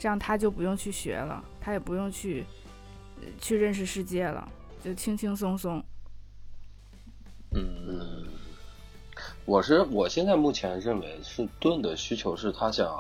[0.03, 2.45] 这样他就不用去学了，他也不用去
[3.21, 4.51] 呃去认识世界了，
[4.83, 5.81] 就轻轻松松。
[7.53, 8.27] 嗯
[9.45, 12.93] 我是我现在目前认为是盾的需求是他想，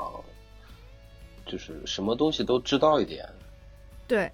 [1.44, 3.28] 就是什么东西都知道一点。
[4.06, 4.30] 对，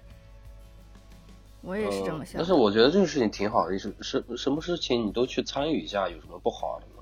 [1.61, 2.37] 我也是这么呃想的。
[2.37, 7.01] 但是我觉得这个事情挺好的，是是什么事情你都去参与一下，有什么不好的呢？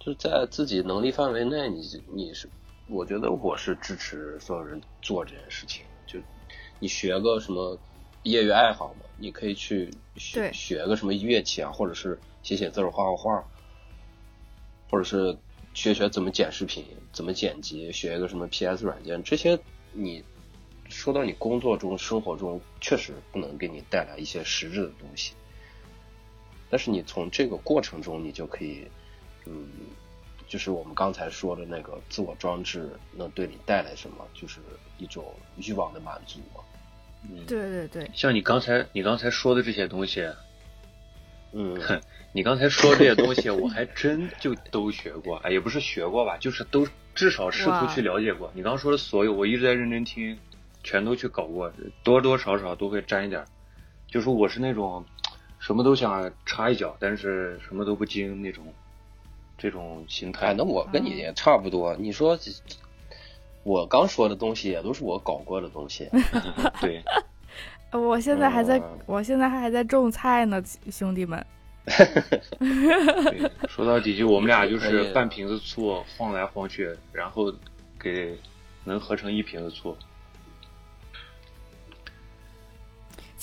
[0.00, 2.48] 就是在自己能力范围内，你你是，
[2.88, 5.84] 我觉得我是支持所有人做这件事情。
[6.06, 6.20] 就
[6.78, 7.78] 你学个什么
[8.22, 13.44] 业余爱好嘛，你可以去学学个什么乐器啊，或者是写写字儿、画画画，
[14.90, 15.36] 或者是
[15.74, 19.58] 学学怎么剪视频、怎么剪辑，学一个什么 PS 软件，这些
[19.92, 20.22] 你
[20.88, 25.32] 说到你工作中、生活中，确实不能给你带来一些实质的东西。
[26.68, 28.86] 但是你从这个过程中，你就可以，
[29.44, 29.68] 嗯，
[30.46, 34.60] 就是我们刚才说的那个自我装置能对你带来什么，就是
[34.98, 35.24] 一种
[35.56, 36.62] 欲望的满足嘛。
[37.28, 40.28] 嗯，对对对，像你刚才你刚才说的这些东西，
[41.52, 41.76] 嗯，
[42.32, 48.50] 你刚才说的这些东西， 我还真就都学过，哎，也不是学过吧，就是都至少试图去了解过。
[48.54, 50.38] 你刚刚说的所有，我一直在认真听，
[50.84, 51.72] 全都去搞过，
[52.04, 53.46] 多多少少都会沾一点儿。
[54.06, 55.04] 就是我是那种
[55.58, 58.72] 什么都想插一脚，但是什么都不精那种，
[59.58, 60.48] 这种心态。
[60.48, 61.94] 哎，那我跟你也差不多。
[61.96, 62.38] 你说，
[63.62, 66.08] 我刚说的东西也都是我搞过的东西。
[66.80, 67.02] 对，
[67.90, 71.44] 呃我现在还在，嗯我现在还在种菜呢，兄弟们。
[73.68, 77.52] 说到底就我们俩就是半瓶子醋晃来晃去，然后
[77.98, 78.36] 给
[78.84, 79.96] 能合成一瓶子醋。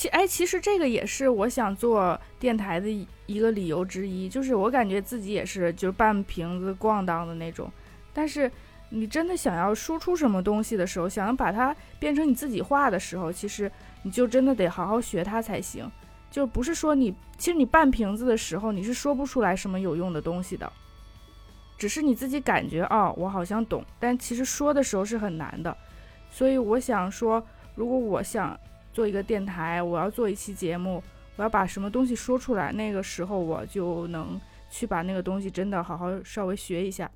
[0.04, 2.89] 其哎，其实这个也是我想做电台的
[3.26, 7.72] 一个理由之一，就是我感觉自己也是就是半瓶子咣当的那种，
[8.12, 8.52] 但是
[8.89, 15.89] 你真的想要输出什么东西的时候，想要把它变成你自己话的时候，其实你就真的得好好学它才行。
[16.30, 20.70] 就不是说你，其实你半瓶子的时候，你是说不出来什么有用的东西的，
[21.78, 25.74] 只是你自己感觉哦，我好像懂，但其实说的时候是很难的。
[26.30, 27.42] 所以我想说，
[27.76, 28.60] 如果我想
[28.93, 31.03] 做一个电台，我要做一期节目，
[31.36, 37.12] 我要把什么东西说出来，那个时候我就能去把那个东西真的好好稍微学一下。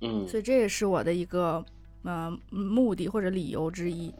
[0.00, 1.64] 嗯所以这也是我的一个
[2.02, 4.14] 呃目的或者理由之一。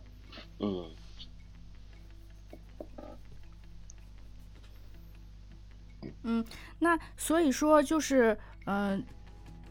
[6.22, 6.44] 嗯
[6.78, 9.04] 那所以说就是嗯、呃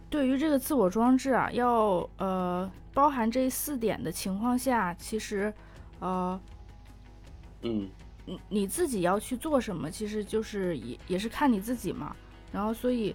[0.08, 5.54] 对于这个自我装置啊，要呃包含这四点的情况下，其实
[6.00, 6.40] 呃
[7.66, 7.90] 嗯
[8.26, 12.16] 你你自己要去做什么，其实就是也也是看你自己嘛。
[12.52, 13.14] 然后，所以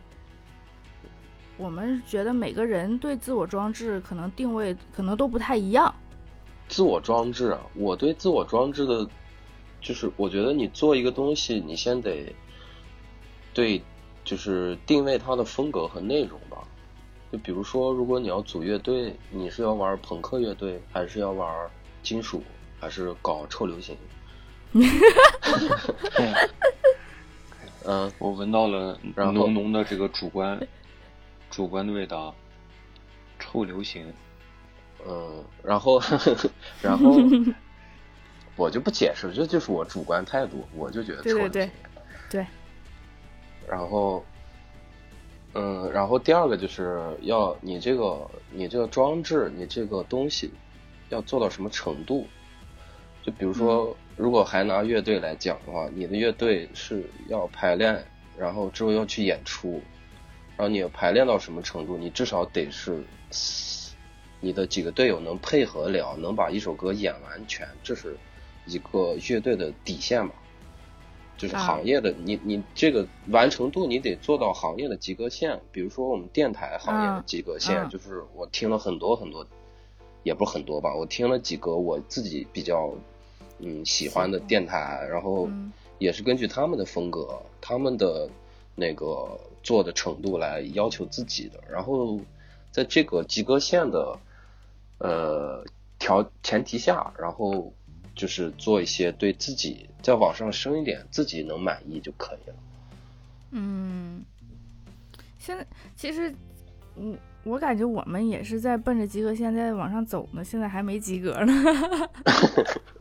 [1.56, 5.92] 我们觉得每个人对自我装置可能定位可能都不太一样。
[6.68, 9.08] 自我装置啊，我对自我装置的，
[9.80, 12.32] 就是我觉得你做一个东西，你先得
[13.52, 13.82] 对，
[14.24, 16.62] 就是定位它的风格和内容吧。
[17.32, 21.68] 就比如说，如果你要组乐队，你是要玩朋克乐队，还是要玩
[22.02, 22.42] 金属，
[22.78, 23.96] 还是搞臭流行？
[27.84, 30.60] 嗯，我闻到了然后浓浓的这个主观
[31.50, 32.34] 主观的味道，
[33.38, 34.12] 臭流行。
[35.06, 35.98] 嗯，然后，
[36.82, 37.16] 然后
[38.54, 41.70] 我就不解释了，这就是我主观态度，我就觉得对对对臭流行
[42.30, 42.46] 对，
[43.66, 44.22] 然后，
[45.54, 50.52] 嗯，然后第二个就是要你这个你这个装置，你这个东西
[51.08, 52.26] 要做到什么程度？
[53.22, 58.04] 就比如说，如果还拿乐队来讲的话，你的乐队是要排练，
[58.36, 59.80] 然后之后要去演出，
[60.58, 61.96] 然后你排练到什么程度？
[61.96, 63.02] 你至少得是
[64.38, 68.14] 你的几个队友能配合了，能把一首歌演完全，这是
[68.66, 70.34] 一个乐队的底线吧。
[71.38, 75.58] 就是啊行业的，你你这个完成度你得做到行业的及格线。
[75.72, 79.46] 比如说我们电台行业的嗯及格线，嗯就是我听了很多很多，
[80.22, 82.92] 也不是很多吧，我听了几个我自己比较
[83.62, 87.28] 嗯喜欢的电台，然后嗯也是根据他们的风格、
[87.60, 88.28] 他们的
[88.74, 92.18] 那个做的程度来要求自己的，然后
[92.70, 94.18] 在这个及格线的
[94.98, 95.64] 呃
[95.98, 97.72] 条前提下，然后
[98.14, 102.56] 就是做一些对自己再往上升一点，自己能满意就可以了。
[103.50, 104.24] 嗯，
[105.38, 106.32] 现在其实，
[106.96, 111.52] 嗯，我感觉我们也是在奔着及格线在往上走呢，现在还没及格呢。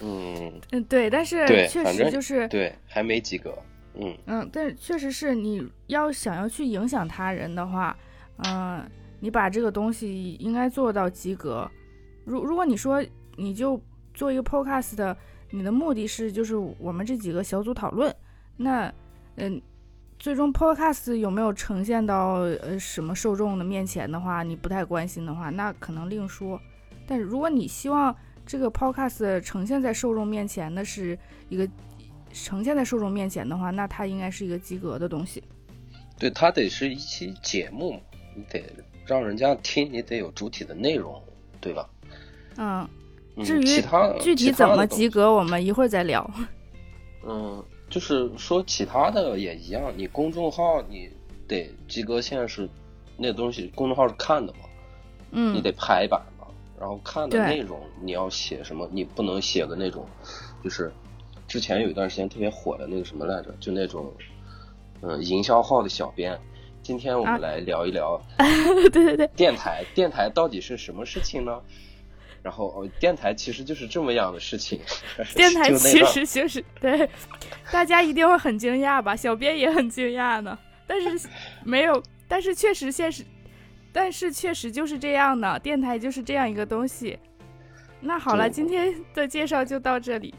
[0.00, 3.56] 嗯，嗯，对，但是确实就是，对，还没及格。
[3.98, 7.96] 嗯嗯，但是确实是你要想要去影响他人的话，
[8.44, 8.84] 嗯、
[9.20, 11.70] 你把这个东西应该做到及格。
[12.24, 13.02] 如如果你说
[13.36, 13.80] 你就
[14.12, 15.16] 做一个 podcast 的，
[15.50, 18.14] 你的目的是就是我们这几个小组讨论，
[18.58, 18.92] 那
[19.36, 19.62] 嗯，
[20.18, 26.60] 最终 podcast 有没有呈现到呃什么受众的面前的话，你不太关心的话，那可能另说。
[27.06, 28.14] 但是如果你希望
[28.46, 31.68] 这个 podcast 呈现在受众面前的是一个
[32.32, 35.42] 呈现在受众面前的话，那它应该是一个及格的东西。
[36.18, 38.00] 对，它得是一期节目，
[38.34, 38.62] 你得
[39.04, 41.20] 让人家听，你得有主体的内容，
[41.60, 41.88] 对吧？
[42.56, 42.88] 嗯，
[43.36, 45.32] 嗯、至于其他具体怎么及格？
[45.32, 46.28] 我们一会儿再聊。
[47.26, 51.10] 嗯，就是说其他的也一样，你公众号你
[51.48, 52.68] 得及格线是
[53.16, 54.60] 那东西，公众号是看的嘛，
[55.32, 56.35] 嗯你嗯得排版嘛，
[56.78, 60.06] 然后看的内容你要写什么，你不能写个那种，
[60.62, 60.92] 就是
[61.48, 64.12] 之前有一段时间特别火的那个什么来着，就那种
[65.02, 66.38] 嗯营销号的小编。
[66.82, 68.20] 今天我啊们来聊一聊
[68.92, 71.60] 对对对，电台，电台到底是什么事情呢？
[72.44, 74.78] 然后哦，电台其实就是这么样的事情。
[75.34, 77.10] 电台其实就是对，
[77.72, 79.16] 大家一定会很惊讶吧？
[79.16, 81.28] 小编也很惊讶呢，但是
[81.64, 83.24] 没有，但是确实现实，
[83.96, 87.18] 但是确实就是这样的，电台就是这样一个东西。
[87.98, 90.34] 那好了，今天的介绍就到这里，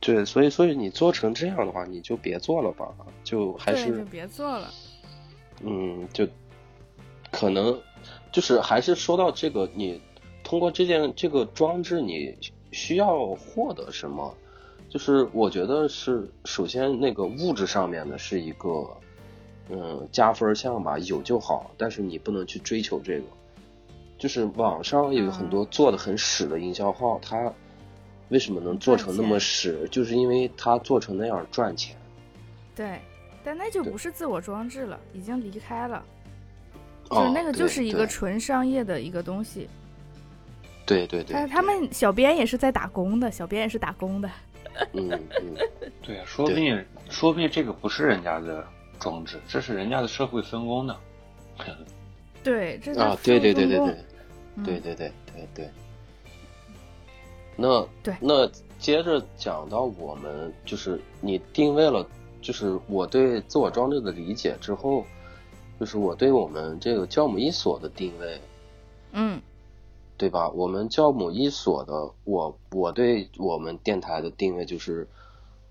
[0.00, 2.88] 对，所以所以你做成这样的话，你就别做了吧，
[3.22, 4.68] 就还，是就别做了。
[5.62, 6.26] 嗯，就
[7.30, 7.80] 可能
[8.32, 10.02] 就是还是说到这个，你
[10.42, 12.36] 通过这件这个装置，你
[12.72, 14.36] 需要获得什么？
[14.88, 18.68] 就是我觉得是首先那个物质上面的是一个
[19.70, 23.24] 嗯加分项吧，有就好，但是你不能去追求这个。
[24.18, 27.52] 就是网上有很多做的很屎的营销号，它
[28.28, 29.88] 为什么能做成那么屎？
[29.90, 31.96] 就是因为它做成那样赚钱。
[32.76, 33.00] 对，
[33.42, 36.02] 但那就不是自我装置了，已经离开了，
[37.10, 39.68] 就那个就是一个纯商业的一个东西。
[40.86, 44.30] 对对对，他他们小编也是在打工的，小编也是打工的。
[44.92, 45.56] 嗯嗯。
[46.00, 48.64] 对啊，说不定说不定这个不是人家的
[49.02, 50.96] 装置，这是人家的社会分工的。
[52.42, 53.96] 对，这啊，是对对对对对，
[54.56, 55.70] 嗯对对对对对。
[57.56, 62.06] 那对那接着讲到我们就是你定位了，
[62.40, 65.04] 就是我对自我装置的理解之后，
[65.78, 68.40] 就是我对我们这个教母一所的定位，
[69.12, 69.40] 嗯
[70.16, 70.48] 对吧？
[70.50, 75.06] 我们教母一所的，我我对我们电台的定位就是，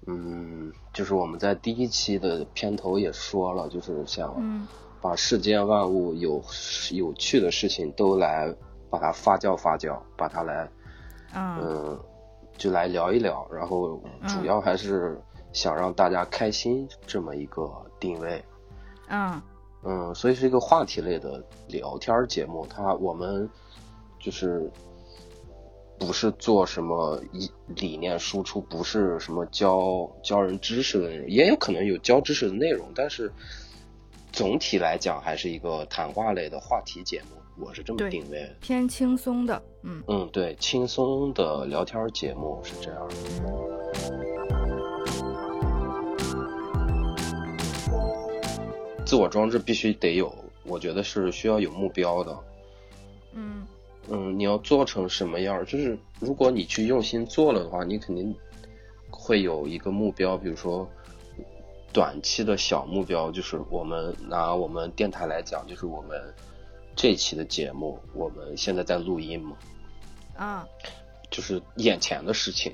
[0.07, 4.67] 嗯，就是我们在第一期的片头也说了，就是想嗯
[5.01, 6.43] 把世间万物有
[6.91, 8.53] 有趣的事情都来
[8.89, 10.69] 把它发酵发酵，把它来
[11.33, 11.99] 啊嗯，
[12.57, 15.19] 就来聊一聊，然后主要还是
[15.53, 18.43] 想让大家开心这么一个定位。
[19.07, 19.41] 嗯
[19.83, 22.65] 嗯，所以是一个话题类的聊天儿节目。
[22.69, 23.49] 它我们
[24.19, 24.71] 就是
[26.01, 33.31] 不是做什么一理念输出，不是什么教教人知识的内容，也有可能有教知识的内容，但是
[34.31, 37.27] 总体来讲还是一个谈话类的话题节目。
[37.63, 38.55] 我是这么定位的。
[38.59, 43.15] 偏轻松的，嗯嗯，对，轻松的聊天节目是这样的。
[49.05, 50.33] 自我装置必须得有，
[50.63, 52.35] 我觉得是需要有目标的。
[53.33, 53.67] 嗯
[54.09, 55.65] 嗯，你要做成什么样儿？
[55.65, 58.35] 就是如果你去用心做了的话，你肯定
[59.09, 60.89] 会有一个目标，比如说
[61.93, 66.19] 短期的小目标，就是我们拿我们电台来讲，就是我们
[66.95, 69.55] 这期的节目，我们现在在录音嘛，
[70.35, 70.67] 啊
[71.29, 72.73] 就是眼前的事情，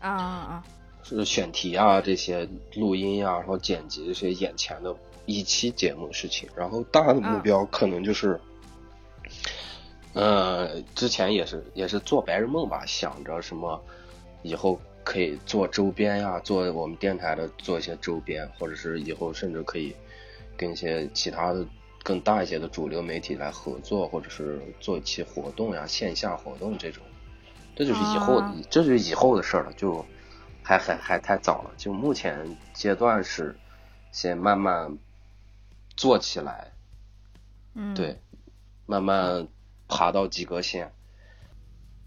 [0.00, 0.64] 啊啊
[1.02, 4.96] 是选题啊这些录音啊，然后剪辑这些眼前的
[5.26, 8.40] 一期节目的事情，然后大的目标可能就是。
[10.16, 13.78] 呃，之前也是也是做白日梦吧，想着什么
[14.40, 19.94] 以后可以做周边呀，做我们电台的做一些周边，或者是以后甚至可以
[20.56, 21.66] 跟一些其他的
[22.02, 27.02] 更大一些的主流媒体来合作，或者是做一期活动呀，线下活动这种，
[27.76, 30.02] 这就是以后，啊这就是以后的事儿了，就
[30.62, 31.70] 还还还太早了。
[31.76, 33.54] 就目前阶段是
[34.12, 34.96] 先慢慢
[35.94, 36.72] 做起来，
[37.74, 38.18] 嗯，对，
[38.86, 39.46] 慢慢
[39.88, 40.92] 爬到及格线。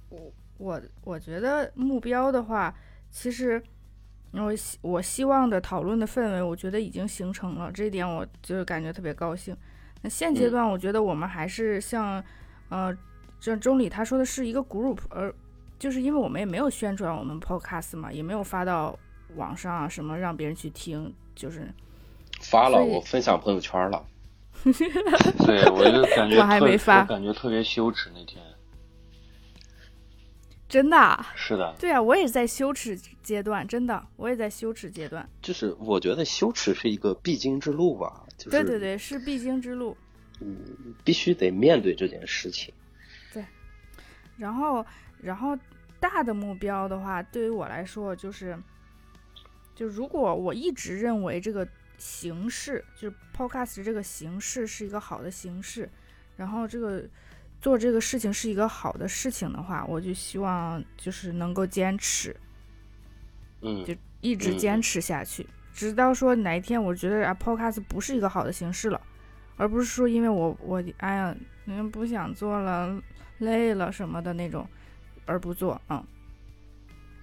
[0.09, 2.73] 我我我觉得目标的话，
[3.09, 3.61] 其实
[4.31, 9.55] 我希我希望的讨论的氛围，我觉得已经形成了，这一点我就是感觉特别高兴。
[10.01, 12.23] 那现阶嗯段，我觉得我们还是像，
[12.69, 12.95] 呃，
[13.39, 15.33] 这钟理他说的是一个 group，而
[15.77, 18.97] 就是因为我们也没有宣传我们 podcast 嘛，也没有发到
[19.35, 21.71] 网上啊什么让别人去听，就是
[22.41, 24.05] 发了，我分享朋友圈了。
[25.45, 28.43] 对我就感觉我还没发我感觉特别羞耻那天。
[30.67, 35.27] 真的啊，是的，对啊，我也在羞耻阶段，真的，我也在羞耻阶段。
[35.41, 39.97] 就是我觉得羞耻是一个必经之路吧，就是对对对，是必经之路。
[41.03, 42.73] 必须得面对这件事情。
[43.33, 43.43] 对
[44.37, 44.85] 然后，
[45.21, 45.57] 然后
[45.99, 48.55] 大的目标的话，对于我来说就是，
[49.73, 51.67] 就如果我一直认为这个
[51.99, 55.87] 形式，就是 podcast 这个形式是一个好的形式，
[56.35, 57.03] 然后这个
[57.61, 62.35] 做这个事情是一个好的事情的话，我就希望就是能够坚持，
[63.61, 68.99] 嗯就一直嗯坚持下去，直到说哪一天我觉得啊 podcast 不是一个好的形式了，
[69.57, 71.35] 而不是说因为我我哎呀，
[71.65, 73.01] 嗯不想做了，
[73.39, 74.67] 累了什么的那种，
[75.25, 76.03] 而不做，嗯。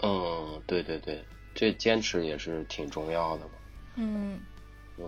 [0.02, 1.24] 嗯，对对对，
[1.54, 3.52] 这坚持也是挺重要的嘛。
[3.94, 4.38] 嗯，
[4.98, 5.04] 嗯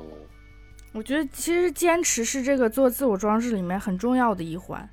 [0.92, 4.88] 我觉得其实坚持是这个做自我装置里面很重要的一环。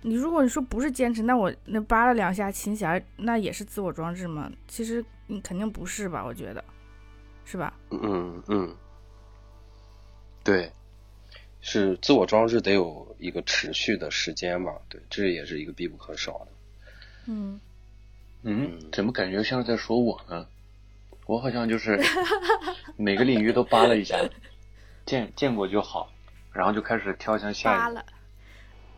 [0.00, 4.50] 你如果你说不是坚持，那我那扒了两下琴弦，那也是自我装置吗？
[4.66, 6.24] 其实你肯定不是吧？
[6.24, 6.64] 我觉得，
[7.44, 7.74] 是吧？
[7.90, 8.74] 嗯嗯，
[10.42, 10.72] 对，
[11.60, 14.72] 是自我装置得有一个持续的时间吧？
[14.88, 16.48] 对，这也是一个必不可少的。
[17.26, 17.60] 嗯，
[18.42, 20.46] 嗯，怎么感觉像是在说我呢？
[21.28, 22.00] 我好像就是
[22.96, 24.16] 每个领域都扒了一下，
[25.04, 26.10] 见见过就好，
[26.52, 27.80] 然后就开始跳向下一个。
[27.82, 28.06] 扒了，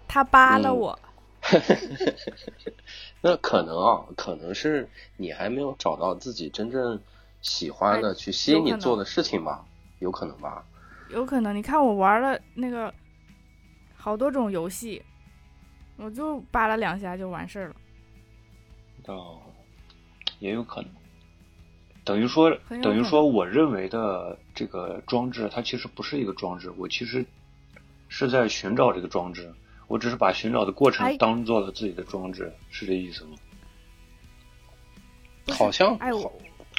[0.06, 0.98] 他扒了嗯我。
[3.20, 7.00] 那可能啊，可能是你还没有找到自己真正
[7.42, 9.64] 喜欢的、哎去吸引你做的事情吧？
[9.98, 10.64] 有可能吧？
[11.08, 12.94] 有可能，你看我玩了那个
[13.96, 15.04] 好多种游戏，
[15.96, 17.74] 我就扒拉两下就完事儿了。
[19.08, 19.40] 哦，
[20.38, 20.90] 也有可能。
[22.04, 22.50] 等于说
[22.82, 27.24] 等于说，我认为的这个装置，它其实不是一个装置，我其实
[28.08, 29.52] 是在寻找这个装置，
[29.86, 33.30] 我只是把寻找的过哎程当做了自己的装置，是这意思吗？
[35.48, 36.32] 好像哎，我好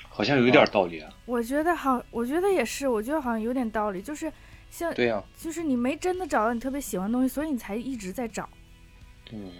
[0.09, 1.09] 好像有一点道理啊。
[1.25, 4.31] 我觉得好，我觉得也是，我觉得好像有点道理，就是
[4.69, 8.49] 像，对呀、就是你没真的找到你特别喜欢的东西，所以你才一直在找。
[9.31, 9.51] 嗯，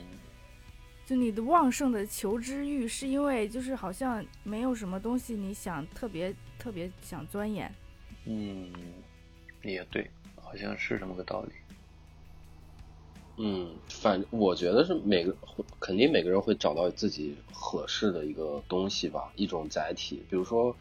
[1.11, 7.69] 就你的旺盛的求知欲，是因为就是好像没有什么东西你想特别特别想钻研。
[8.23, 8.71] 嗯，
[9.61, 10.09] 也对，
[10.41, 11.51] 好像是这么个道理。
[13.35, 15.35] 嗯，反我觉得是每个
[15.81, 20.23] 肯定每个人会找到自己合适的一个东西吧，一种载体。
[20.29, 20.73] 比如说，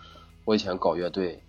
[0.45, 1.41] 我以前搞乐队，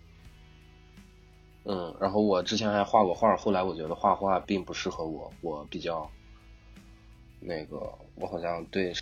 [1.65, 6.09] 嗯，然后我之前还画过画，后来我觉得画画并不适合我，我比较
[7.39, 7.77] 那个，
[8.21, 8.93] 我好像对，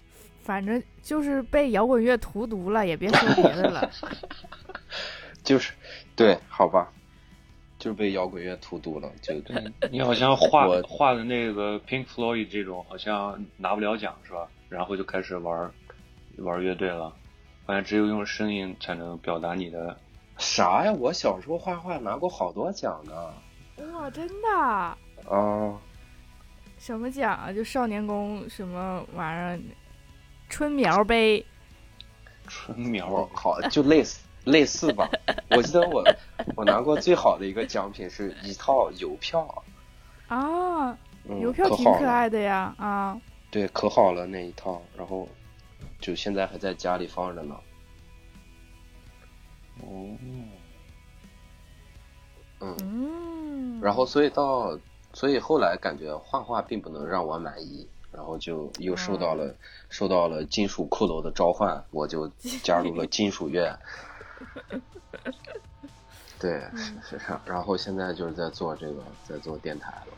[0.42, 3.92] 反正就是被摇滚乐荼毒了，也别说别的了。
[5.44, 5.74] 就是
[6.16, 6.92] 对，好吧，
[7.78, 9.72] 就是被摇滚乐荼毒了，就对。
[9.92, 14.48] 你好像画画的那个 Pink Floyd 这种，好像拿不了奖是吧？
[14.70, 15.72] 然后就开始玩
[16.38, 17.14] 玩乐队了，
[17.66, 19.98] 好像只有用声音才能表达你的。
[20.38, 20.94] 啥呀？
[20.94, 23.34] 我小时候画画拿过好多奖呢。
[23.94, 24.98] 哇，真的啊？
[25.28, 25.78] 啊，
[26.80, 27.52] 什么奖啊？
[27.52, 29.60] 就少年宫什么玩意儿？
[30.50, 31.46] 春苗杯。
[32.48, 35.08] 春苗哦，好，就类似类似吧。
[35.52, 36.04] 我记得我
[36.56, 39.64] 我拿过最好的一个奖品是一套邮票，
[40.28, 43.22] 啊，嗯，邮票挺，可爱的呀啊！
[43.52, 45.28] 对，可好了那一套，然后
[46.00, 47.56] 就现在还在家里放着呢。
[49.82, 50.18] 哦，
[52.62, 54.76] 嗯，嗯，然后所以到
[55.20, 59.54] 所以后来感觉画画并不能让我满意，然后就又受到了、
[59.90, 62.26] 受到了金属骷髅的召唤，我就
[62.64, 63.78] 加入了金属乐。
[66.40, 70.14] 对，是是，然后现在就是在做这个，在做电台了。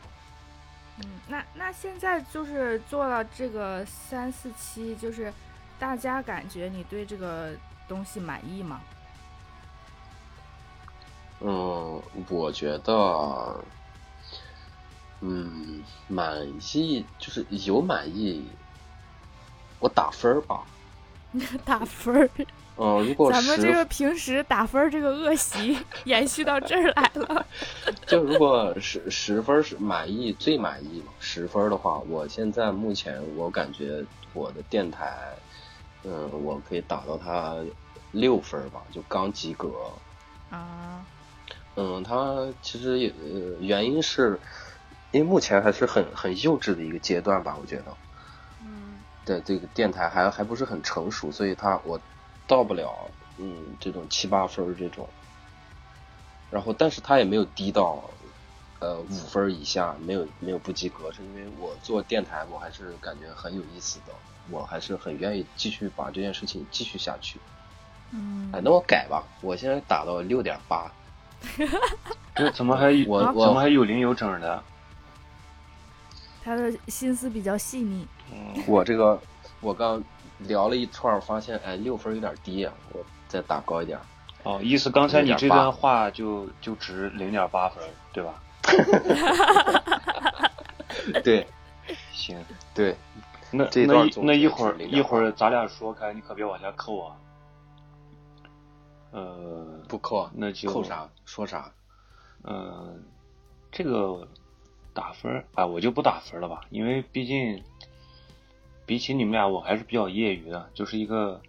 [1.02, 5.34] 嗯，那那现在就是做了这个三四期，就是
[5.80, 7.50] 大家感觉你对这个
[7.88, 8.80] 东西满意吗？
[11.40, 12.00] 嗯，
[12.30, 13.64] 我觉得，
[15.22, 16.36] 嗯，满
[16.74, 18.44] 意就是有满意，
[19.78, 20.62] 我打分儿吧。
[21.64, 22.28] 打分儿。
[22.76, 27.46] 嗯，如果咱们这个平时打分这个恶习 延续到这儿来了。
[28.06, 34.02] 就如果十十分是满意最满意嘛，十分的话，我现在目前我感觉
[34.32, 35.16] 我的电台，
[36.02, 37.56] 嗯，我可以打到它
[38.10, 39.70] 六分吧，就刚及格。
[40.50, 41.04] 啊。
[41.76, 43.12] 嗯，它其实也
[43.60, 44.38] 原因是，
[45.12, 47.84] 因为目前还是很很幼稚的一个阶段吧，我觉得。
[48.62, 48.98] 嗯。
[49.24, 52.00] 对这个电台还还不是很成熟，所以它我。
[52.44, 53.08] 到不了，
[53.38, 55.08] 嗯，这种七八分这种，
[56.50, 58.02] 然后但是他也没有低到，
[58.80, 64.12] 呃，五分以下，没有没有不及格，是因为我做电台，我还是感觉很有意思的，
[64.50, 67.40] 我还是很愿意继续把这件事情继续下去。
[68.10, 70.90] 嗯，哎，那我改吧，我现在打到六点八。
[72.34, 74.62] 这怎么还我我怎么还有零有整的？
[76.42, 78.06] 他的心思比较细腻。
[78.32, 79.20] 嗯我这个，
[79.60, 80.02] 我刚。
[80.48, 83.96] 聊了一串，发现哎六分有点低啊，我再打高一点。
[84.42, 88.42] 哦，意思刚才你这段话就就值零点八分，对吧？
[91.22, 91.46] 对，
[92.10, 92.96] 行，对，
[93.52, 97.16] 那那那一会儿一会儿咱俩说开，你可别往下扣啊。
[99.12, 101.08] 呃，不扣，那就扣啥？
[101.24, 101.70] 说啥？
[102.42, 103.00] 嗯，
[103.70, 104.26] 这个
[104.94, 107.62] 打分啊，我就不打分了吧，因为毕竟。
[108.84, 111.40] 比起你们俩，我还是比较业余的，就是一个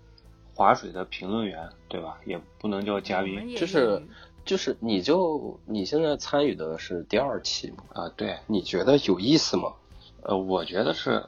[0.54, 2.16] 划水的评论员，对吧？
[2.26, 4.02] 也不能叫嘉宾，就是
[4.46, 7.84] 就是，你就你现在参与的是第二期嘛？
[7.94, 9.74] 啊，对，你觉得有意思吗？
[10.22, 11.26] 呃，我觉得是，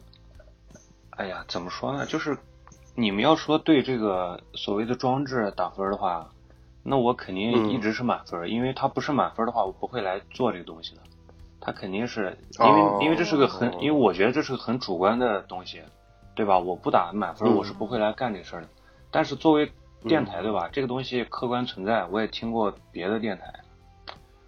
[1.10, 2.06] 哎呀，怎么说呢？
[2.06, 2.38] 就是
[2.94, 6.30] 你们要说对这个所谓的装置打分的话，
[6.84, 11.02] 那我肯定一直是满分，因为它不是满分的话，我不会来做这个东西的。
[11.66, 15.82] 它肯定是因为因为这是个很，因为我觉得这是个很主观的东西。
[16.38, 16.60] 对吧？
[16.60, 18.68] 我不打满分，我是不会来干这事儿的。
[19.10, 19.72] 但是作为
[20.06, 20.68] 电台，对吧？
[20.70, 23.54] 这个东西客观存在，我也听过别的电台。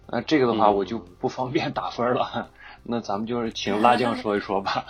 [0.06, 2.50] 那这个的话，我就不方便打分了。
[2.84, 4.84] 那咱们就是请辣酱说一说吧。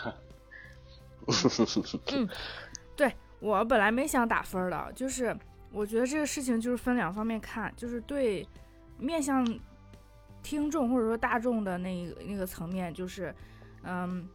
[2.13, 2.29] 嗯，
[2.97, 5.37] 对我本来没想打分的，就是
[5.71, 8.45] 我觉得这个事情就是分两方面看，就是对
[8.99, 9.47] 面向
[10.49, 13.35] 听众或者说大众的那那个层面，就是
[13.83, 14.27] 嗯。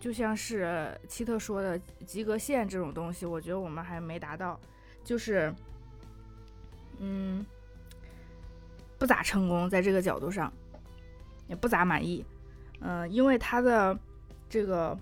[0.00, 4.58] 就像是奇特说的及格线这种东西，我觉得我们还没达到，
[5.04, 5.54] 就是，
[6.98, 7.46] 嗯，
[8.98, 10.52] 不咋成功，在这个角度上，
[11.46, 12.24] 也不咋满意，
[12.80, 13.96] 嗯，因为他的
[14.48, 14.98] 这个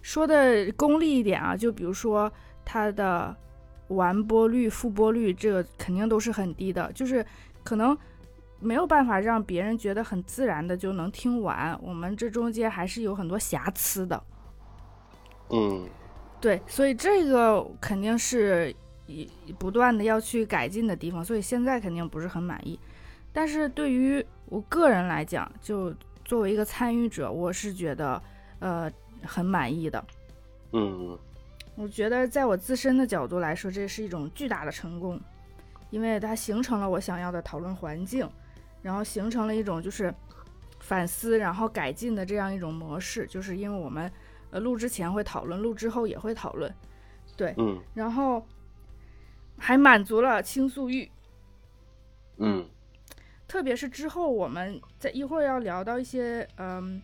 [0.00, 2.32] 说的功利一点啊，就比如说
[2.64, 3.36] 他的
[3.88, 7.26] 完播率、复播率，这个肯定都是很低的，就是
[7.64, 7.98] 可能。
[8.60, 14.22] 没有办法让别人觉得很自然的就能听完，我们这中间还是有很多瑕疵的。
[15.48, 15.88] 嗯，
[16.40, 18.74] 对，所以这个肯定是
[19.06, 22.78] 一不断的要去改进的地方，所以现在肯定不是很满意。
[23.32, 25.94] 但是对于我个人来讲，就
[26.24, 28.22] 作为一个参与者，我是觉得
[28.58, 28.90] 呃
[29.24, 30.04] 很满意的。
[30.72, 31.18] 嗯，
[31.76, 35.20] 我觉得在我自身的角度来说，这是一种巨大的成功，
[35.90, 38.28] 因为它形成了我想要的讨论环境。
[38.82, 40.14] 然后形成了一种就是
[40.80, 44.10] 反思，然后改进的这样一种模式，就是因为我们
[44.50, 46.74] 呃录之前会讨论，录之后也会讨论，
[47.36, 48.44] 对，嗯，然后
[49.58, 51.10] 还满足了倾诉欲，
[52.38, 52.66] 嗯，
[53.46, 57.00] 特别是之后我们在一会儿要聊到一些嗯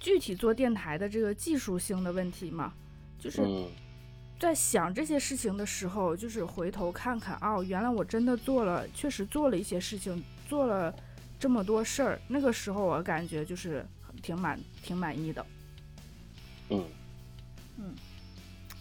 [0.00, 2.72] 具体做电台的这个技术性的问题嘛，
[3.18, 3.42] 就是
[4.40, 10.94] 在想这些事情的时候，就是回头看看哦，原来我真的做了，确实做了一些事情，做了。
[11.38, 13.86] 这么多事儿，那个时候我感觉就是
[14.22, 15.46] 挺满挺满意的，
[16.70, 16.84] 嗯。
[17.80, 17.94] 嗯，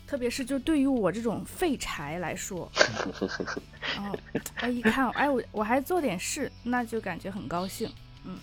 [0.07, 2.67] 特别是就对于我这种废柴来说，
[3.95, 4.17] 然 后
[4.55, 7.91] 哎一看哎我我还做点事，那就感觉很高兴，
[8.25, 8.39] 嗯。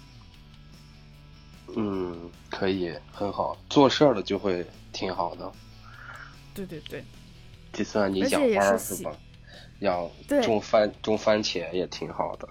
[1.76, 5.52] 嗯，可以很好，做事儿了就会挺好的，
[6.54, 7.04] 对对对，
[7.72, 9.10] 就算你养花是吧？
[9.80, 10.08] 养
[10.44, 12.48] 种番种番茄也挺好的。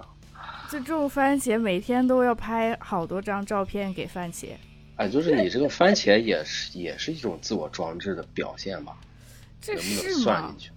[0.80, 4.49] 这种番茄每天都要拍好多张照片给番茄，
[4.95, 8.97] 哎，就是你这个番茄也是也是一种自我装置的表现吧？
[9.61, 10.24] 这是吗？
[10.24, 10.71] 算进去。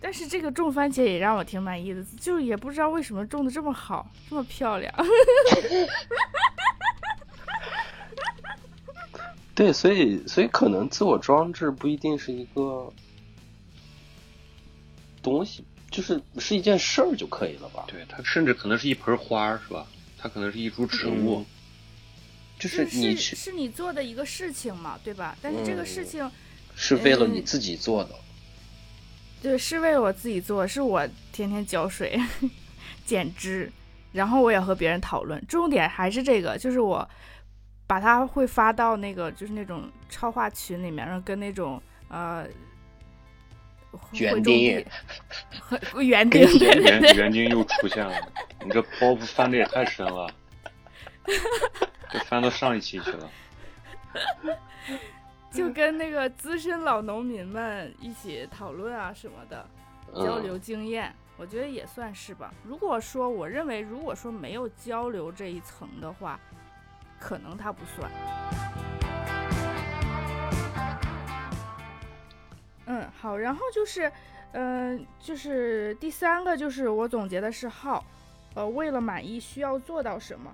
[0.00, 4.94] 但是这个种番茄也让我挺满意的，就也不知道为什么种的这么好，这么漂亮。
[9.54, 12.92] 对，所以所以可能自我装置不一定是一个。
[15.20, 15.64] 东西，
[15.98, 17.84] 就是是一件事儿就可以了吧？
[17.88, 19.84] 对，它甚至可能是一盆花儿，是吧？
[20.16, 21.40] 它可能是一株植物。
[21.40, 21.46] 嗯
[22.56, 25.36] 就是你是是你做的一个事情嘛，对吧？
[25.42, 26.30] 但是这个事嗯情，
[26.76, 28.10] 是为了你嗯自己做的，
[29.42, 32.20] 对，是为我自己做，是我天天浇水、
[33.04, 33.72] 剪枝，
[34.12, 35.44] 然后我也和别人讨论。
[35.48, 37.08] 重点还是这个，就是我
[37.88, 42.46] 把它会发到那个就是那种超话群里面，然后跟那种呃。
[44.12, 44.84] 园丁
[46.00, 48.14] 园丁，园，园丁又出现了，
[48.64, 50.30] 你这包袱翻的也太深了，
[52.10, 53.30] 这翻到上一期去了。
[55.50, 59.66] 就跟那个资深老农民们一起讨论啊什么的，
[60.14, 62.52] 交流嗯，经验，我觉得也算是吧。
[62.64, 66.38] 如果说我认为，如果说没有交流这一层的话，
[67.18, 68.10] 可能它不算。
[72.90, 74.10] 嗯，好，然后就是，
[74.52, 78.02] 嗯、就是第三个就是我总结的是号，
[78.54, 80.50] 呃，为了满意需要做到什么，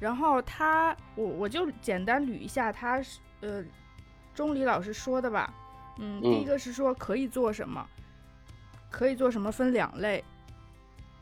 [0.00, 3.62] 然后他，我我就简单捋一下他是，呃，
[4.34, 5.52] 钟离老师说的吧，
[5.98, 6.46] 嗯，第一嗯。
[6.46, 7.86] 个是说可以做什么，
[8.90, 10.24] 可以做什么分两类，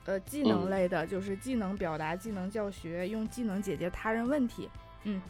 [0.05, 0.71] 呃，技能嗯。
[0.71, 4.71] 类的就是技能表达、技能教学，用技能解决他人问题，
[5.03, 5.21] 嗯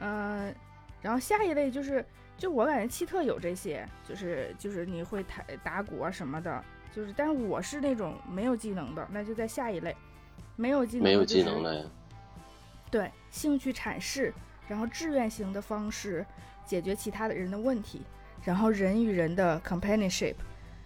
[0.00, 0.52] 嗯，
[1.00, 2.04] 然后下一类就是，
[2.36, 9.96] 就我感觉奇特有这些，就是就是你会打打鼓啊什么的，就是，但是我是那种没有技能的，那就在下一类，
[10.56, 11.84] 没有技能，没有技能，的呀，
[12.90, 14.34] 对，兴趣阐释，
[14.68, 16.26] 然后志愿型的方式
[16.66, 18.02] 解决其他的人的问题，
[18.42, 20.34] 然后人与人的 companionship，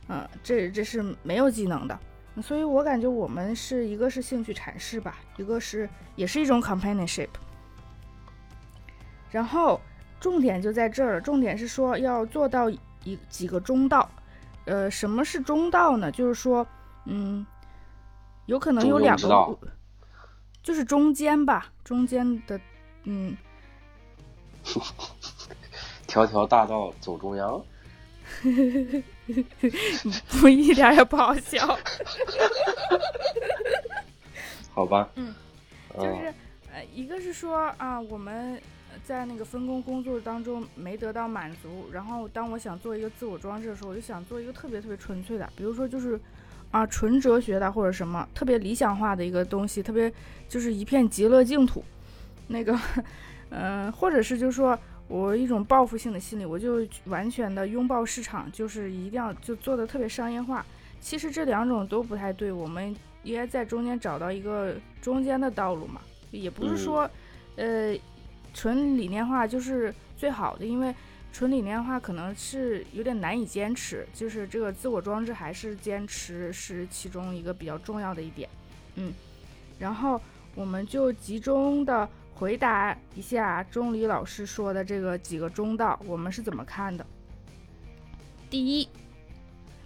[0.09, 1.99] 嗯，这这是没有技能的。
[2.43, 7.31] 所以我感觉我们是一个是兴趣阐释吧，一个是也是一种 companionship。
[9.31, 9.81] 然后
[10.21, 12.69] 重点就在这儿了，重点是说要做到
[13.05, 14.09] 一几个中道。
[14.65, 16.13] 呃，什么是中道呢？
[16.13, 16.67] 就是说，
[17.07, 17.47] 嗯，
[18.47, 19.59] 有可能有两个道，
[20.63, 22.61] 就是中间吧，中间的，
[23.05, 23.35] 嗯，
[26.07, 27.65] 条条大道走中央，
[30.41, 31.79] 不一点也不好笑。
[34.75, 35.09] 好吧？
[35.15, 35.35] 嗯，
[35.97, 36.35] 嗯，就是
[36.73, 38.61] 呃，一个是说啊，我们
[39.05, 46.21] 在那个分工工作当中没得到满足，然后当我想做一个自我装置的时候，我就想做一个特别特别纯粹的，比如说就是
[46.71, 50.13] 啊纯哲学的或者什么特别理想化的一个东西，特别
[50.49, 51.85] 就是一片极乐净土，
[52.47, 52.73] 那个
[53.51, 54.79] 嗯、呃，或者是就是说。
[55.11, 60.63] 我一种报复性的心理，我就完全的拥抱市场，就是一定要就做的特别商业化。
[61.01, 67.11] 其实这两种都不太对，我们应该在中间找到一个中间的道路嘛，也不是说，
[67.57, 67.97] 呃，
[68.59, 70.93] 纯理念化就是最好的，因为
[71.33, 78.51] 纯理念化可能是有点难以坚持，就是这个自我装置还是坚持是其中一个比较重要的一点，
[78.97, 79.13] 嗯，
[79.79, 80.21] 然后
[80.57, 87.07] 我们就集中的回答一下钟离老师说的这个几个中道，我们是怎么看的？
[88.51, 88.89] 第一，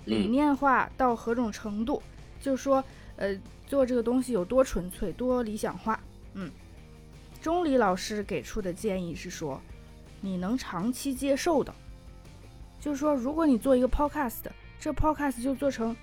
[0.07, 2.03] 理念化到何种程度？
[2.41, 2.83] 就是说，
[3.17, 6.01] 呃，做这个东西有多纯粹、多理想化。
[6.33, 6.51] 嗯，
[7.43, 9.61] 钟离老师给出的建议是说，
[10.21, 11.75] 你能长期接受的，
[12.81, 14.45] 就是说，如果你做一个 podcast，
[14.79, 15.95] 这 podcast 就做成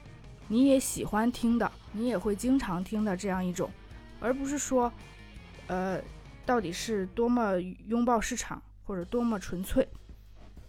[0.50, 3.70] 你也喜欢听的，你也会经常听的这样一种，
[4.20, 4.92] 而不是说，
[5.68, 6.02] 呃，
[6.46, 9.88] 到底是多么拥抱市场或者多么纯粹。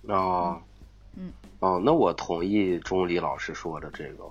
[0.03, 0.63] 哦，
[1.17, 4.25] 嗯，哦，那我同意钟离老师说的这个。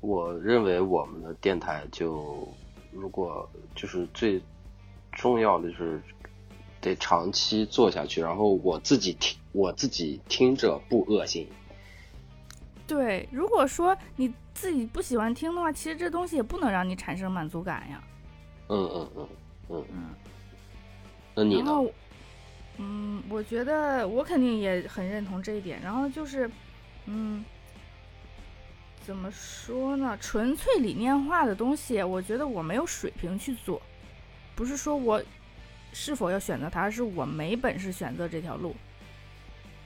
[0.00, 2.46] 我认为我们的电台就，
[2.92, 4.40] 如果就是最
[5.12, 6.00] 重要的就是
[6.80, 11.48] 得长期做下去，然后我自己听，我自己听着不恶心。
[12.86, 18.02] 对，如果说你自己不喜欢听的话，其实这东西也不能让你产生满足感呀。
[18.68, 19.28] 嗯嗯嗯
[19.68, 20.04] 嗯嗯。
[21.34, 21.72] 那你呢？
[22.78, 25.80] 嗯，我觉得我肯定也很认同这一点。
[25.82, 26.50] 然后就是，
[27.06, 27.44] 嗯，
[29.04, 30.16] 怎么说呢？
[30.20, 33.82] 纯粹理念化的东西，我觉得我没有水平去做，
[34.54, 35.22] 不是说我
[35.92, 38.74] 是否要选择它，而是我没本事选择这条路，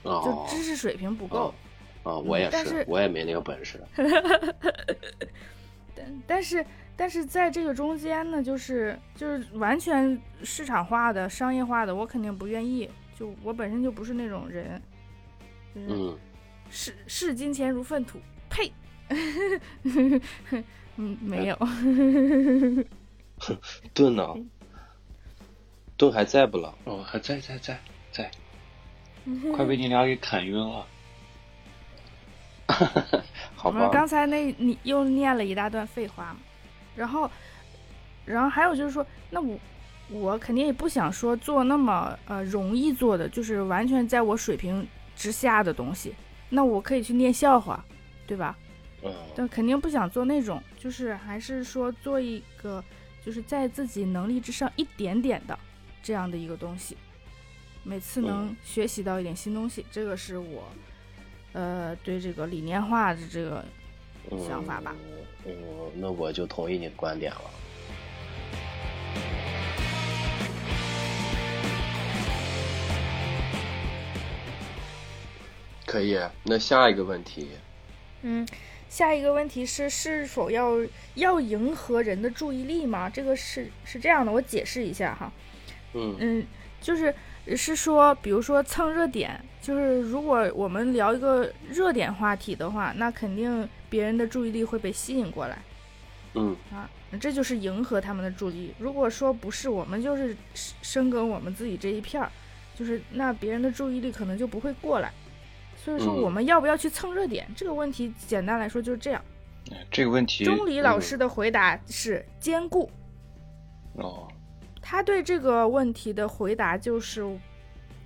[0.05, 1.55] 就哦知识水平不够。
[2.03, 3.83] 啊，我也是，我也没那个本事。
[5.97, 12.89] 但但是但是在这个中间呢，就是就是完全市场化的、商业化的，我肯定不愿意。
[13.19, 14.81] 就我本身就不是那种人，
[15.75, 16.17] 就是嗯，
[16.71, 18.71] 视视金钱如粪土，呸！
[20.97, 21.57] 嗯，没有。
[23.95, 24.35] 盾呢？
[25.97, 26.77] 盾还在不了？
[26.85, 27.79] 哦，还在在在
[28.13, 28.31] 在，
[29.55, 30.87] 快被你俩给砍晕了。
[33.55, 33.89] 好吧。
[33.93, 36.41] 刚才那你又念了一大段废话嘛，
[36.97, 37.31] 然后，
[38.25, 39.59] 然后还有就是说，那我
[40.11, 46.15] 我肯定也不想说做那么呃容易做的，就是完全在我水平之下的东西。
[46.49, 47.85] 那我可以去念笑话，
[48.27, 48.57] 对吧？
[49.03, 49.13] 嗯。
[49.35, 52.83] 但肯定不想做那种，就是还是说做一个，
[53.25, 55.59] 就是在自己能力之上一点点的
[56.03, 56.97] 这样的一个东西。
[57.83, 60.65] 每次能学习到一点新东西，这个是我，
[61.53, 63.65] 呃，对这个理念化的这个
[64.49, 64.95] 想法吧。
[65.45, 65.55] 嗯，
[65.95, 67.41] 那我就同意你的观点了。
[75.87, 77.51] 可以，那下一个问题。
[78.23, 78.45] 嗯，
[78.97, 80.79] 下一个问题是是否要
[81.17, 83.11] 要迎合人的注意力吗？
[83.11, 85.31] 这个是是这样的，我解释一下哈。
[85.93, 86.47] 嗯嗯，
[86.81, 87.15] 就是。
[87.55, 95.57] 是说，比如说蹭热点，就是如果我们聊一个热点话题的话，那肯定别人的注意力会被吸引过来。
[96.35, 96.91] 嗯啊，
[97.21, 98.75] 这就是迎合他们的注意力。
[98.81, 100.37] 如果说不是，我们就是
[100.83, 102.29] 深耕我们自己这一片儿，
[102.75, 105.13] 就是那别人的注意力可能就不会过来。
[105.87, 107.47] 所以说，我们要不要去蹭热点？
[107.55, 109.23] 这个问题简单来说就是这样。
[109.89, 112.91] 这个问题，钟离老师的回答是兼顾。
[113.93, 114.27] 哦。
[114.83, 117.25] 他对这个问题的回答就是，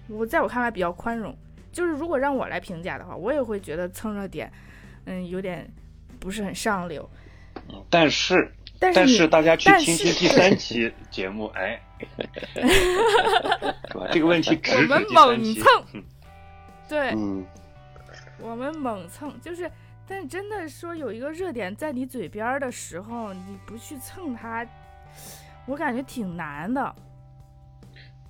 [0.08, 1.34] 我在我看来比较宽容。
[1.72, 4.52] 就是如果让我来评价的话，我也会觉得蹭热点，
[5.06, 5.66] 嗯，有点
[6.18, 7.08] 不是很上流。
[7.88, 11.80] 但是，但是大家去听听第三期节目，哎？
[14.10, 15.64] 这个问题值我们猛蹭，
[16.88, 17.44] 对，嗯，
[18.42, 19.70] 我们猛蹭，就是，
[20.06, 24.66] 但真的说有一个热点在你嘴边的时候，你不去蹭它。
[25.66, 26.94] 我感觉挺难的。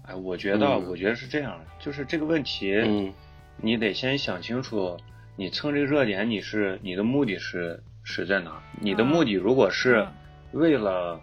[0.02, 3.12] 哎，我觉得，我觉得是这样，就是这个问题，嗯，
[3.56, 4.98] 你得先想清楚，
[5.36, 8.60] 你蹭这个热点，你是你的目的是是在哪？
[8.80, 10.06] 你的目的如果是
[10.52, 11.20] 为了，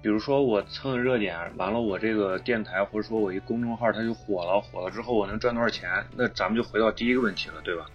[0.00, 5.90] 比如说我蹭热点，完了我这个电台或者说我一公众号它就火了，火了之后我能赚多少钱？
[6.16, 7.86] 那咱们就回到第一个问题了，对吧？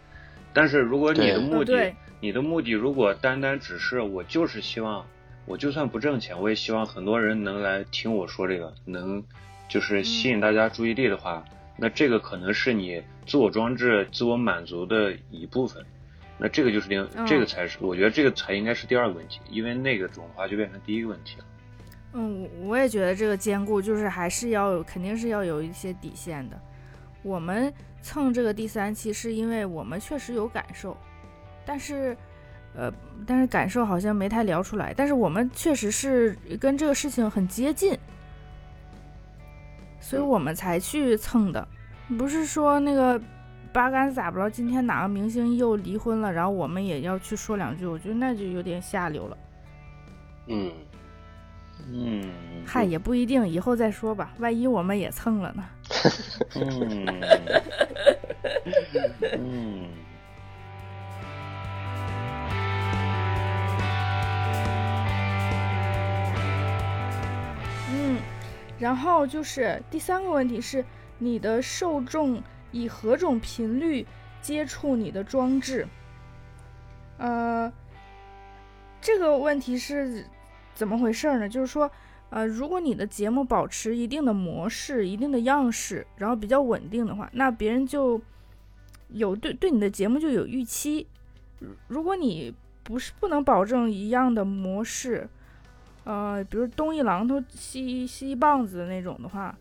[0.57, 5.05] 但是如果你的目的，你的目的如果单单只是我就是希望。
[5.45, 9.23] 我就算不挣钱，我也希望很多人能来听我说这个，能
[9.69, 11.45] 就是吸引大家注意力的话，
[11.77, 15.85] 那这个可能是你自我装置、自我满足的一部分。
[16.37, 21.45] 那这个就是另，这个才是我觉得这个才应该是第二个问题，因为那个种的话就变成第一个问题了。
[22.11, 26.59] 嗯，我也觉得这个兼顾就是还是要有，肯定是要有一些底线的。
[27.23, 27.73] 我们
[28.07, 30.95] 蹭这个第三期是因为我们确实有感受，
[31.65, 32.15] 但是。
[32.75, 32.93] 呃，
[33.25, 34.93] 但是感受好像没太聊出来。
[34.95, 37.97] 但是我们确实是跟这个事情很接近，
[39.99, 41.67] 所以我们才去蹭的。
[42.19, 43.19] 不是说那个
[43.73, 47.87] 八竿子打不着，今天哪个明星又离婚了，然后我们也要去说两句。
[47.87, 49.37] 我觉得那就有点下流了。
[50.45, 50.71] 嗯
[51.91, 52.29] 嗯，
[52.65, 54.33] 嗨，也不一定，以后再说吧。
[54.39, 55.63] 万一我们也蹭了呢？
[56.55, 57.21] 嗯
[59.39, 59.87] 嗯。
[68.79, 70.85] 然后就是第三个问题是，
[71.17, 72.39] 你的受众
[72.71, 74.05] 以何种频率
[74.39, 75.87] 接触你的装置？
[77.17, 77.73] 呃，
[79.01, 80.23] 这个问题是
[80.77, 81.49] 怎么回事呢？
[81.49, 81.89] 就是说，
[82.29, 88.21] 呃，如果你的节目保持一定的模式、一定的样式，然后比较稳定的话，那别人就
[89.09, 91.07] 有对对你的节目就有预期。
[91.57, 92.53] 如如果你
[92.83, 95.27] 不是不能保证一样的模式，
[96.03, 99.57] 呃，比如东一榔头西西一棒子的那种的话，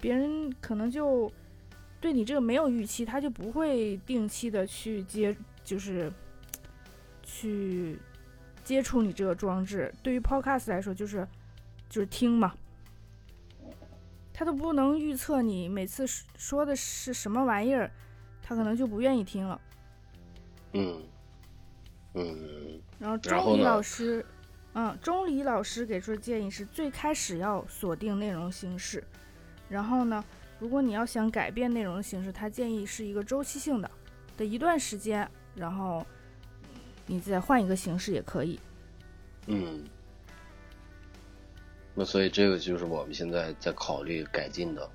[0.00, 1.28] 别人可能就
[2.00, 6.12] 对你这个没有预期，他就不会定期的去接，就是
[7.24, 7.98] 去
[8.64, 9.92] 接触你这个装置。
[10.02, 11.26] 对于 Podcast 来说，就是
[11.88, 12.54] 就是听嘛，
[14.32, 17.90] 他都不能预测你每次说的是什么玩意儿，
[18.42, 19.60] 他可能就不愿意听了。
[20.72, 21.02] 嗯
[22.14, 24.24] 嗯，然后钟离老师。
[24.74, 29.04] 嗯，钟离老师给出的建议是最开始要锁定内容形式，
[29.68, 30.24] 然后呢，
[30.58, 33.90] 如果你要想改变内容形式，他建议是一个周期性的，
[34.34, 36.06] 的一段时间，然后
[37.06, 38.58] 你再换一个形式也可以。
[39.46, 39.84] 嗯，
[41.94, 44.90] 那所以这个就是我们现在在考虑改进的。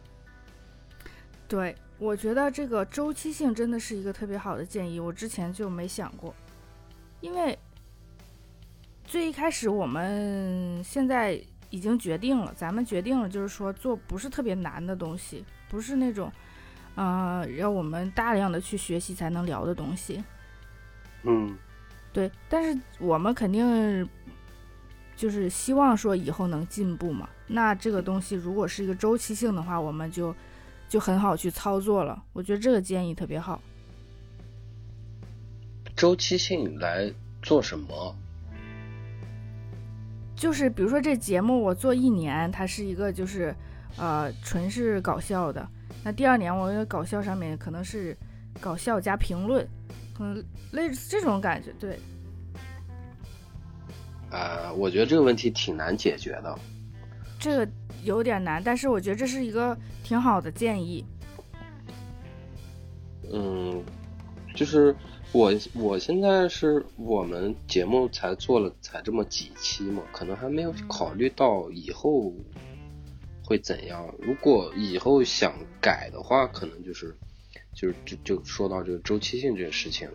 [1.47, 6.36] 对，我觉得这个周期性真的是一个特别好的建议，我之前就没想过，
[7.22, 7.58] 因为。
[9.10, 16.30] 最一开始，我们现在已经决定了，咱们决定了，就是说做不是特别难的东西，不是那种，
[16.95, 20.22] 呃，要我们大量的去学习才能聊的东西。
[21.24, 21.58] 嗯，
[22.18, 24.09] 对，但是我们肯定
[25.15, 27.30] 就是希望说以后能进步嘛。
[27.45, 30.36] 那这个东西如果是一个周期性的话，我们就
[30.89, 32.24] 就很好去操作了。
[32.34, 33.61] 我觉得这个建议特别好。
[35.95, 37.13] 周期性来
[37.43, 38.15] 做什么？
[40.36, 43.55] 就是比如说这节目我做一年，它是一个就是
[43.95, 45.70] 呃纯是搞笑的。
[46.03, 48.18] 那第二年我搞笑上面可能是
[48.59, 49.68] 搞笑加评论，
[50.20, 51.72] 嗯，类似这种感觉。
[51.80, 51.99] 对。
[54.32, 56.57] 呃，我觉得这个问题挺难解决的。
[57.39, 57.72] 这个
[58.03, 61.05] 有点难，但是我觉得这是一个挺好的建议。
[63.32, 63.84] 嗯，
[64.55, 64.95] 就是。
[65.34, 72.34] 我我现在是我们节目才做了才这么几期嘛，可能还没有考虑到以后
[73.43, 74.07] 会怎样。
[74.20, 77.13] 如果以后想改的话，可能就是
[77.78, 80.13] 就是就就说到这个周期性这个事情了。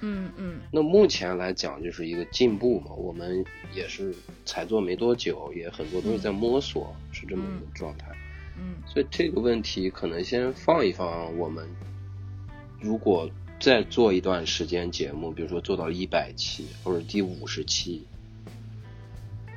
[0.00, 0.60] 嗯嗯。
[0.70, 3.44] 那目前来讲就是一个进步嘛，我们
[3.74, 8.06] 也是才做没多久，也很多东西在摸索，是这么一个状态。
[8.56, 8.76] 嗯。
[8.86, 11.68] 所以这个问题可能先放一放，我们
[12.80, 13.28] 如果。
[13.60, 18.04] 再做一段时间节目，比如说做到一百期或者第五十期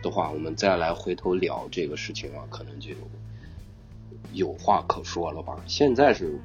[0.03, 2.91] 的话，我们再来回头聊这个事情啊，可能就
[4.31, 5.59] 有话可说了吧。
[5.65, 6.39] 现在是，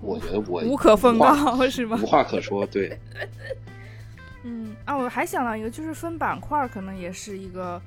[0.00, 1.98] 我觉得我无可奉告是吗？
[2.02, 2.98] 无话可说，对。
[4.44, 7.80] 嗯啊，我还想到一个，就是分板块，可能也是一个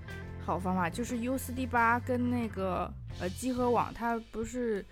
[0.45, 0.89] 好方法。
[0.89, 4.85] 就是 U 四 D 八跟那个呃集合网，它不是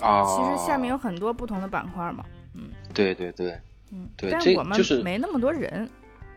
[0.00, 2.24] 啊，其实下面有很多不同的板块嘛。
[2.54, 3.58] 嗯，对对对，
[3.92, 5.88] 嗯，对，但我们就是没那么多人。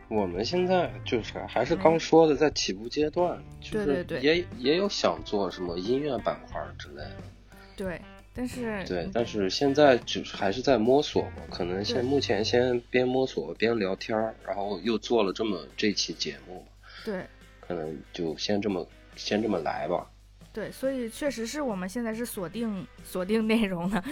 [0.09, 3.41] 我们现在就是还是刚说的，在起步阶段，
[3.71, 7.17] 对对对，也也有想做什么音乐板块之类的。
[7.75, 8.01] 对，
[8.35, 16.65] 但是对，但是现在就是还是在摸索嘛，可能现目前先边摸索边聊天儿然后又做了这么这期节目，
[17.05, 17.27] 对，
[17.59, 20.09] 可能就先这么先这么来吧。
[20.51, 24.03] 对，所以确实是我们现在是锁定锁定内容的。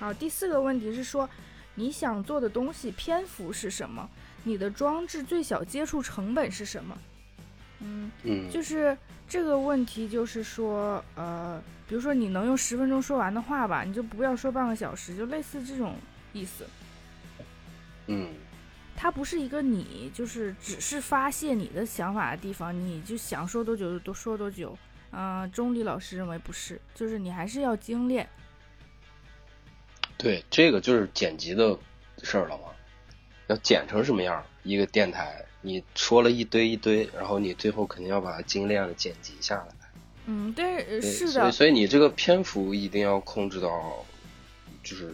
[0.00, 1.28] 好，第四个问题是说，
[1.74, 4.08] 你想做的东西篇幅是什么？
[4.44, 6.96] 你的装置最小接触成本是什么？
[7.80, 8.96] 嗯嗯，就是
[9.28, 15.94] 这个问题，就是说，呃，比如说你能用十分钟说完的话吧，你就不要说半个小时，就类似这种
[16.32, 16.66] 意思。
[18.06, 18.32] 嗯，
[18.96, 24.76] 它不是一个你就是只是发泄你的想法的地方，你就想说多久就多说多久。
[25.12, 28.28] 嗯，钟离老师认为不是，就是你还是要精炼。
[30.18, 31.78] 对，这个就是剪辑的
[32.22, 32.64] 事儿了嘛，
[33.48, 34.44] 要剪成什么样？
[34.62, 39.66] 一个电台，你说了一堆一堆，然后你最后肯定要把它精炼的剪辑下来。
[40.26, 41.32] 嗯，对，是的。
[41.32, 44.06] 所以，所以你这个篇幅一定要控制到，
[44.84, 45.12] 就是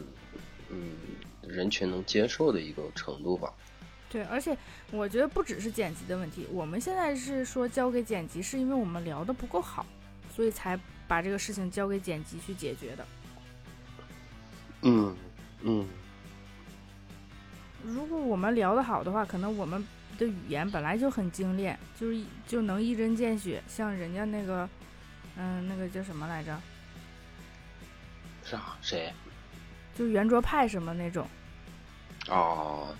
[0.69, 0.91] 嗯，
[1.41, 3.51] 人群能接受的一个程度吧。
[4.11, 4.55] 对，而且
[4.91, 9.87] 我觉得不只是剪辑的问题，我们现在是说交给剪辑，是因为我们聊的不够好，
[10.37, 10.79] 所以才
[11.09, 13.07] 把这个事情交给剪辑去解决的。
[14.83, 15.17] 嗯
[15.63, 15.87] 嗯，
[17.83, 19.83] 如果我们聊得好的话，可能我们
[20.19, 23.63] 的语言本来就很精炼，就是就能一针见血。
[23.69, 24.69] 像人家那个，
[25.37, 26.59] 嗯，那个叫什么来着？
[28.45, 28.77] 啥？
[28.81, 29.13] 谁？
[29.95, 31.27] 就圆桌派什么那种。
[32.29, 32.95] 哦，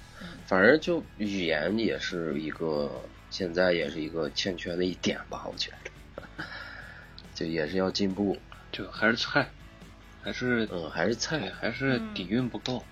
[0.47, 2.91] 反正就语言也是一个
[3.31, 5.71] 现在也是一个欠缺的一点吧，我觉
[6.15, 6.45] 得，
[7.35, 8.39] 就也是要进步，
[8.71, 9.49] 就还是菜。
[10.25, 12.85] 还是嗯，还是菜，还是底蕴不够，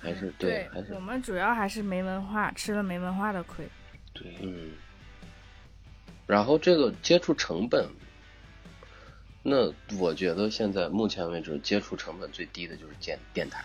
[0.00, 3.68] 还是对，还是我们主要还是没文化，吃了没文化的亏。
[4.12, 4.72] 对，嗯。
[6.26, 7.88] 然后这个接触成本，
[9.42, 13.64] 那我觉得现在目前为止接触成本最低的就是电电台。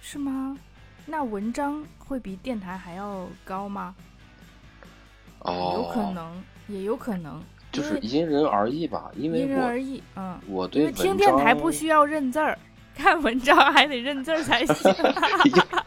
[0.00, 0.56] 是吗？
[1.04, 3.94] 那文章会比电台还要高吗？
[5.40, 7.42] 哦，有可能，也有可能。
[7.78, 12.58] 就是因人而异吧，因为因人而异，嗯，我对听电台不需要认字儿，
[12.94, 14.94] 看文章还得认字儿才行。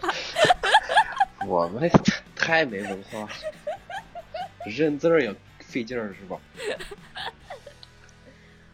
[1.47, 1.89] 我们
[2.35, 3.27] 太没文化，
[4.65, 6.37] 认字儿也费劲儿，是吧？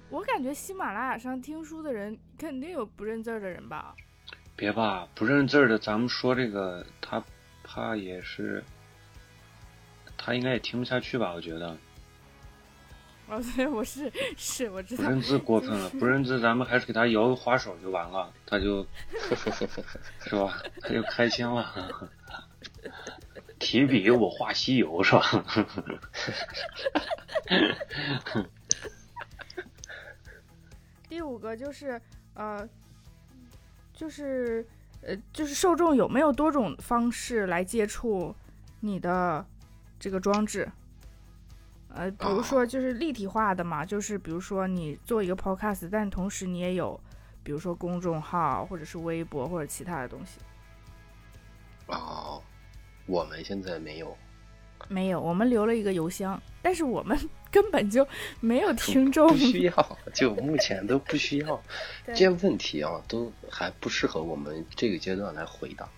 [0.09, 3.95] 我感觉喜马拉雅上听书的人肯定有不认字儿的人吧？
[4.55, 7.23] 别吧，不认字儿的，咱们说这个，他
[7.63, 8.63] 怕也是，
[10.17, 11.33] 他应该也听不下去吧？
[11.33, 11.75] 我觉得。
[13.29, 15.03] 哦，对，我是是，我知道。
[15.03, 18.85] 不认字过分了，不认字，咱们还是给他摇个花手就完了，他就，
[20.23, 20.61] 是吧？
[20.81, 22.09] 他就开心了。
[23.59, 25.23] 提笔我画西游是吧？
[31.09, 31.99] 第五个就是
[32.35, 32.67] 呃，
[33.93, 34.65] 就是
[35.01, 38.35] 呃，就是受众有没有多种方式来接触
[38.79, 39.43] 你的
[39.99, 40.69] 这个装置？
[41.93, 46.99] 呃，比如说就是立体化的嘛，就是比如说你做一个 podcast，但同时你也有，
[47.43, 50.39] 比如说公众号或者是微博或者其他的东西。
[51.87, 52.41] 哦，
[53.05, 54.15] 我们现在没有，
[54.89, 57.17] 没有，我们留了一个邮箱，但是我们
[57.49, 58.05] 根本就
[58.41, 61.63] 没有听众，不需要，就目前都不需要。
[62.05, 65.89] 这些问题啊，都还不适合我们这个阶段来回答。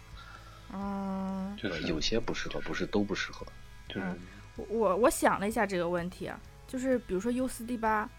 [0.71, 3.43] 嗯，就是有些不适合，不是都不适合。
[3.87, 4.05] 就是
[4.69, 8.09] 我我想了一下这个问题啊，就是比如说 U 四 D 八，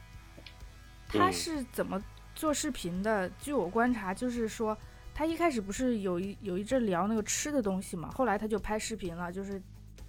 [1.08, 2.02] 他是怎么
[2.34, 3.28] 做视频的？
[3.38, 4.76] 据我观察，就是说
[5.12, 9.60] 他一开始不是有一有一阵聊那个吃的东西嘛，后来他就拍视频了，就是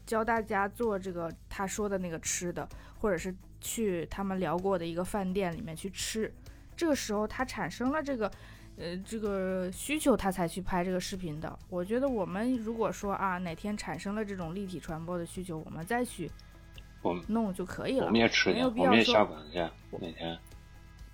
[0.05, 2.67] 教大家做这个他说的那个吃的，
[2.99, 6.31] 或者是去他们聊过的一个饭店里面去吃。
[6.75, 8.31] 这个时候他产生了这个
[8.77, 11.57] 呃这个需求，他才去拍这个视频的。
[11.69, 16.29] 我觉得我们如果说啊哪天产生了这种立体传播的需求，我们再去
[17.27, 19.59] 弄就可以了，我们也吃去，没有必我们也要说下馆子去，
[20.05, 20.39] 哪天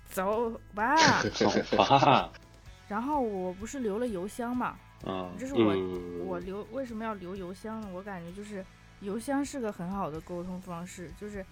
[0.08, 0.96] 走吧。
[1.34, 2.30] 走吧。
[2.88, 7.88] 然后我不是留了邮箱嘛，嗯，这是我、嗯，我留为什么要留邮箱呢？
[7.92, 8.64] 我感觉就是
[9.00, 11.44] 邮箱是个很好的沟通方式，就是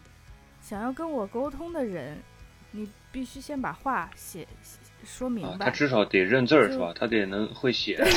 [0.62, 2.16] 想要跟我沟通的人，
[2.70, 5.64] 你必须先把话写写说明啊，白。
[5.66, 6.92] 他至少得认字儿是吧？
[6.98, 8.04] 他得能会写。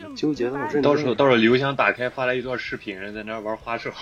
[0.00, 3.90] 就纠结一般到认到时候到时候刘翔打开发来一段视频，人在那玩花手。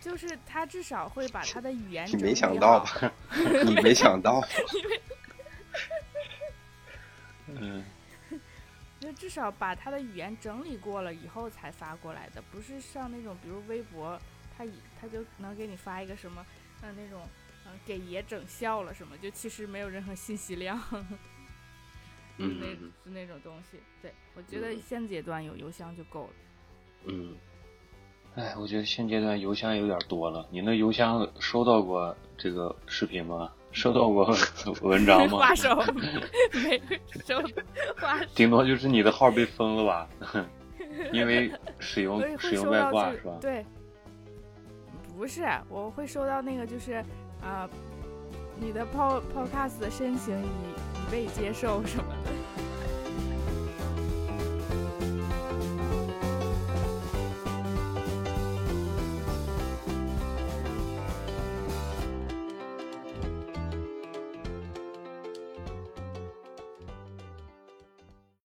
[0.00, 3.12] 就是他至少会把他的语言你没想到吧？
[3.64, 4.40] 你没想到，
[7.48, 7.84] 嗯，
[9.06, 14.20] 就至少把他的语言整理过了以后才发过来的，不是像那种比如微博，
[14.58, 16.44] 他以他就能给你发一个什么，
[16.82, 17.22] 呃那种，
[17.66, 20.76] 嗯、给爷整笑了什么，就其实没有任何信息量，
[22.36, 22.66] 就 那
[23.04, 23.78] 那种东西。
[24.02, 26.32] 对我觉得嗯现阶段有邮箱就够了。
[27.04, 27.36] 嗯，
[28.34, 30.44] 哎，我觉得现阶段邮箱有点多了。
[30.50, 33.52] 你那邮箱收到过这个视频吗？
[33.76, 34.34] 收到过
[34.80, 35.36] 文章吗？
[35.38, 35.68] 花手
[36.54, 36.80] 没
[37.26, 37.36] 收
[37.98, 40.08] 花手，顶多就是你的号被封了吧，
[41.12, 43.36] 因为使用使用外挂是吧？
[43.38, 43.64] 对，
[45.14, 47.04] 不是，我会收到那个就是
[47.42, 47.68] 啊、
[48.58, 52.30] 你的 pod podcast 的申请已已被接受什么的。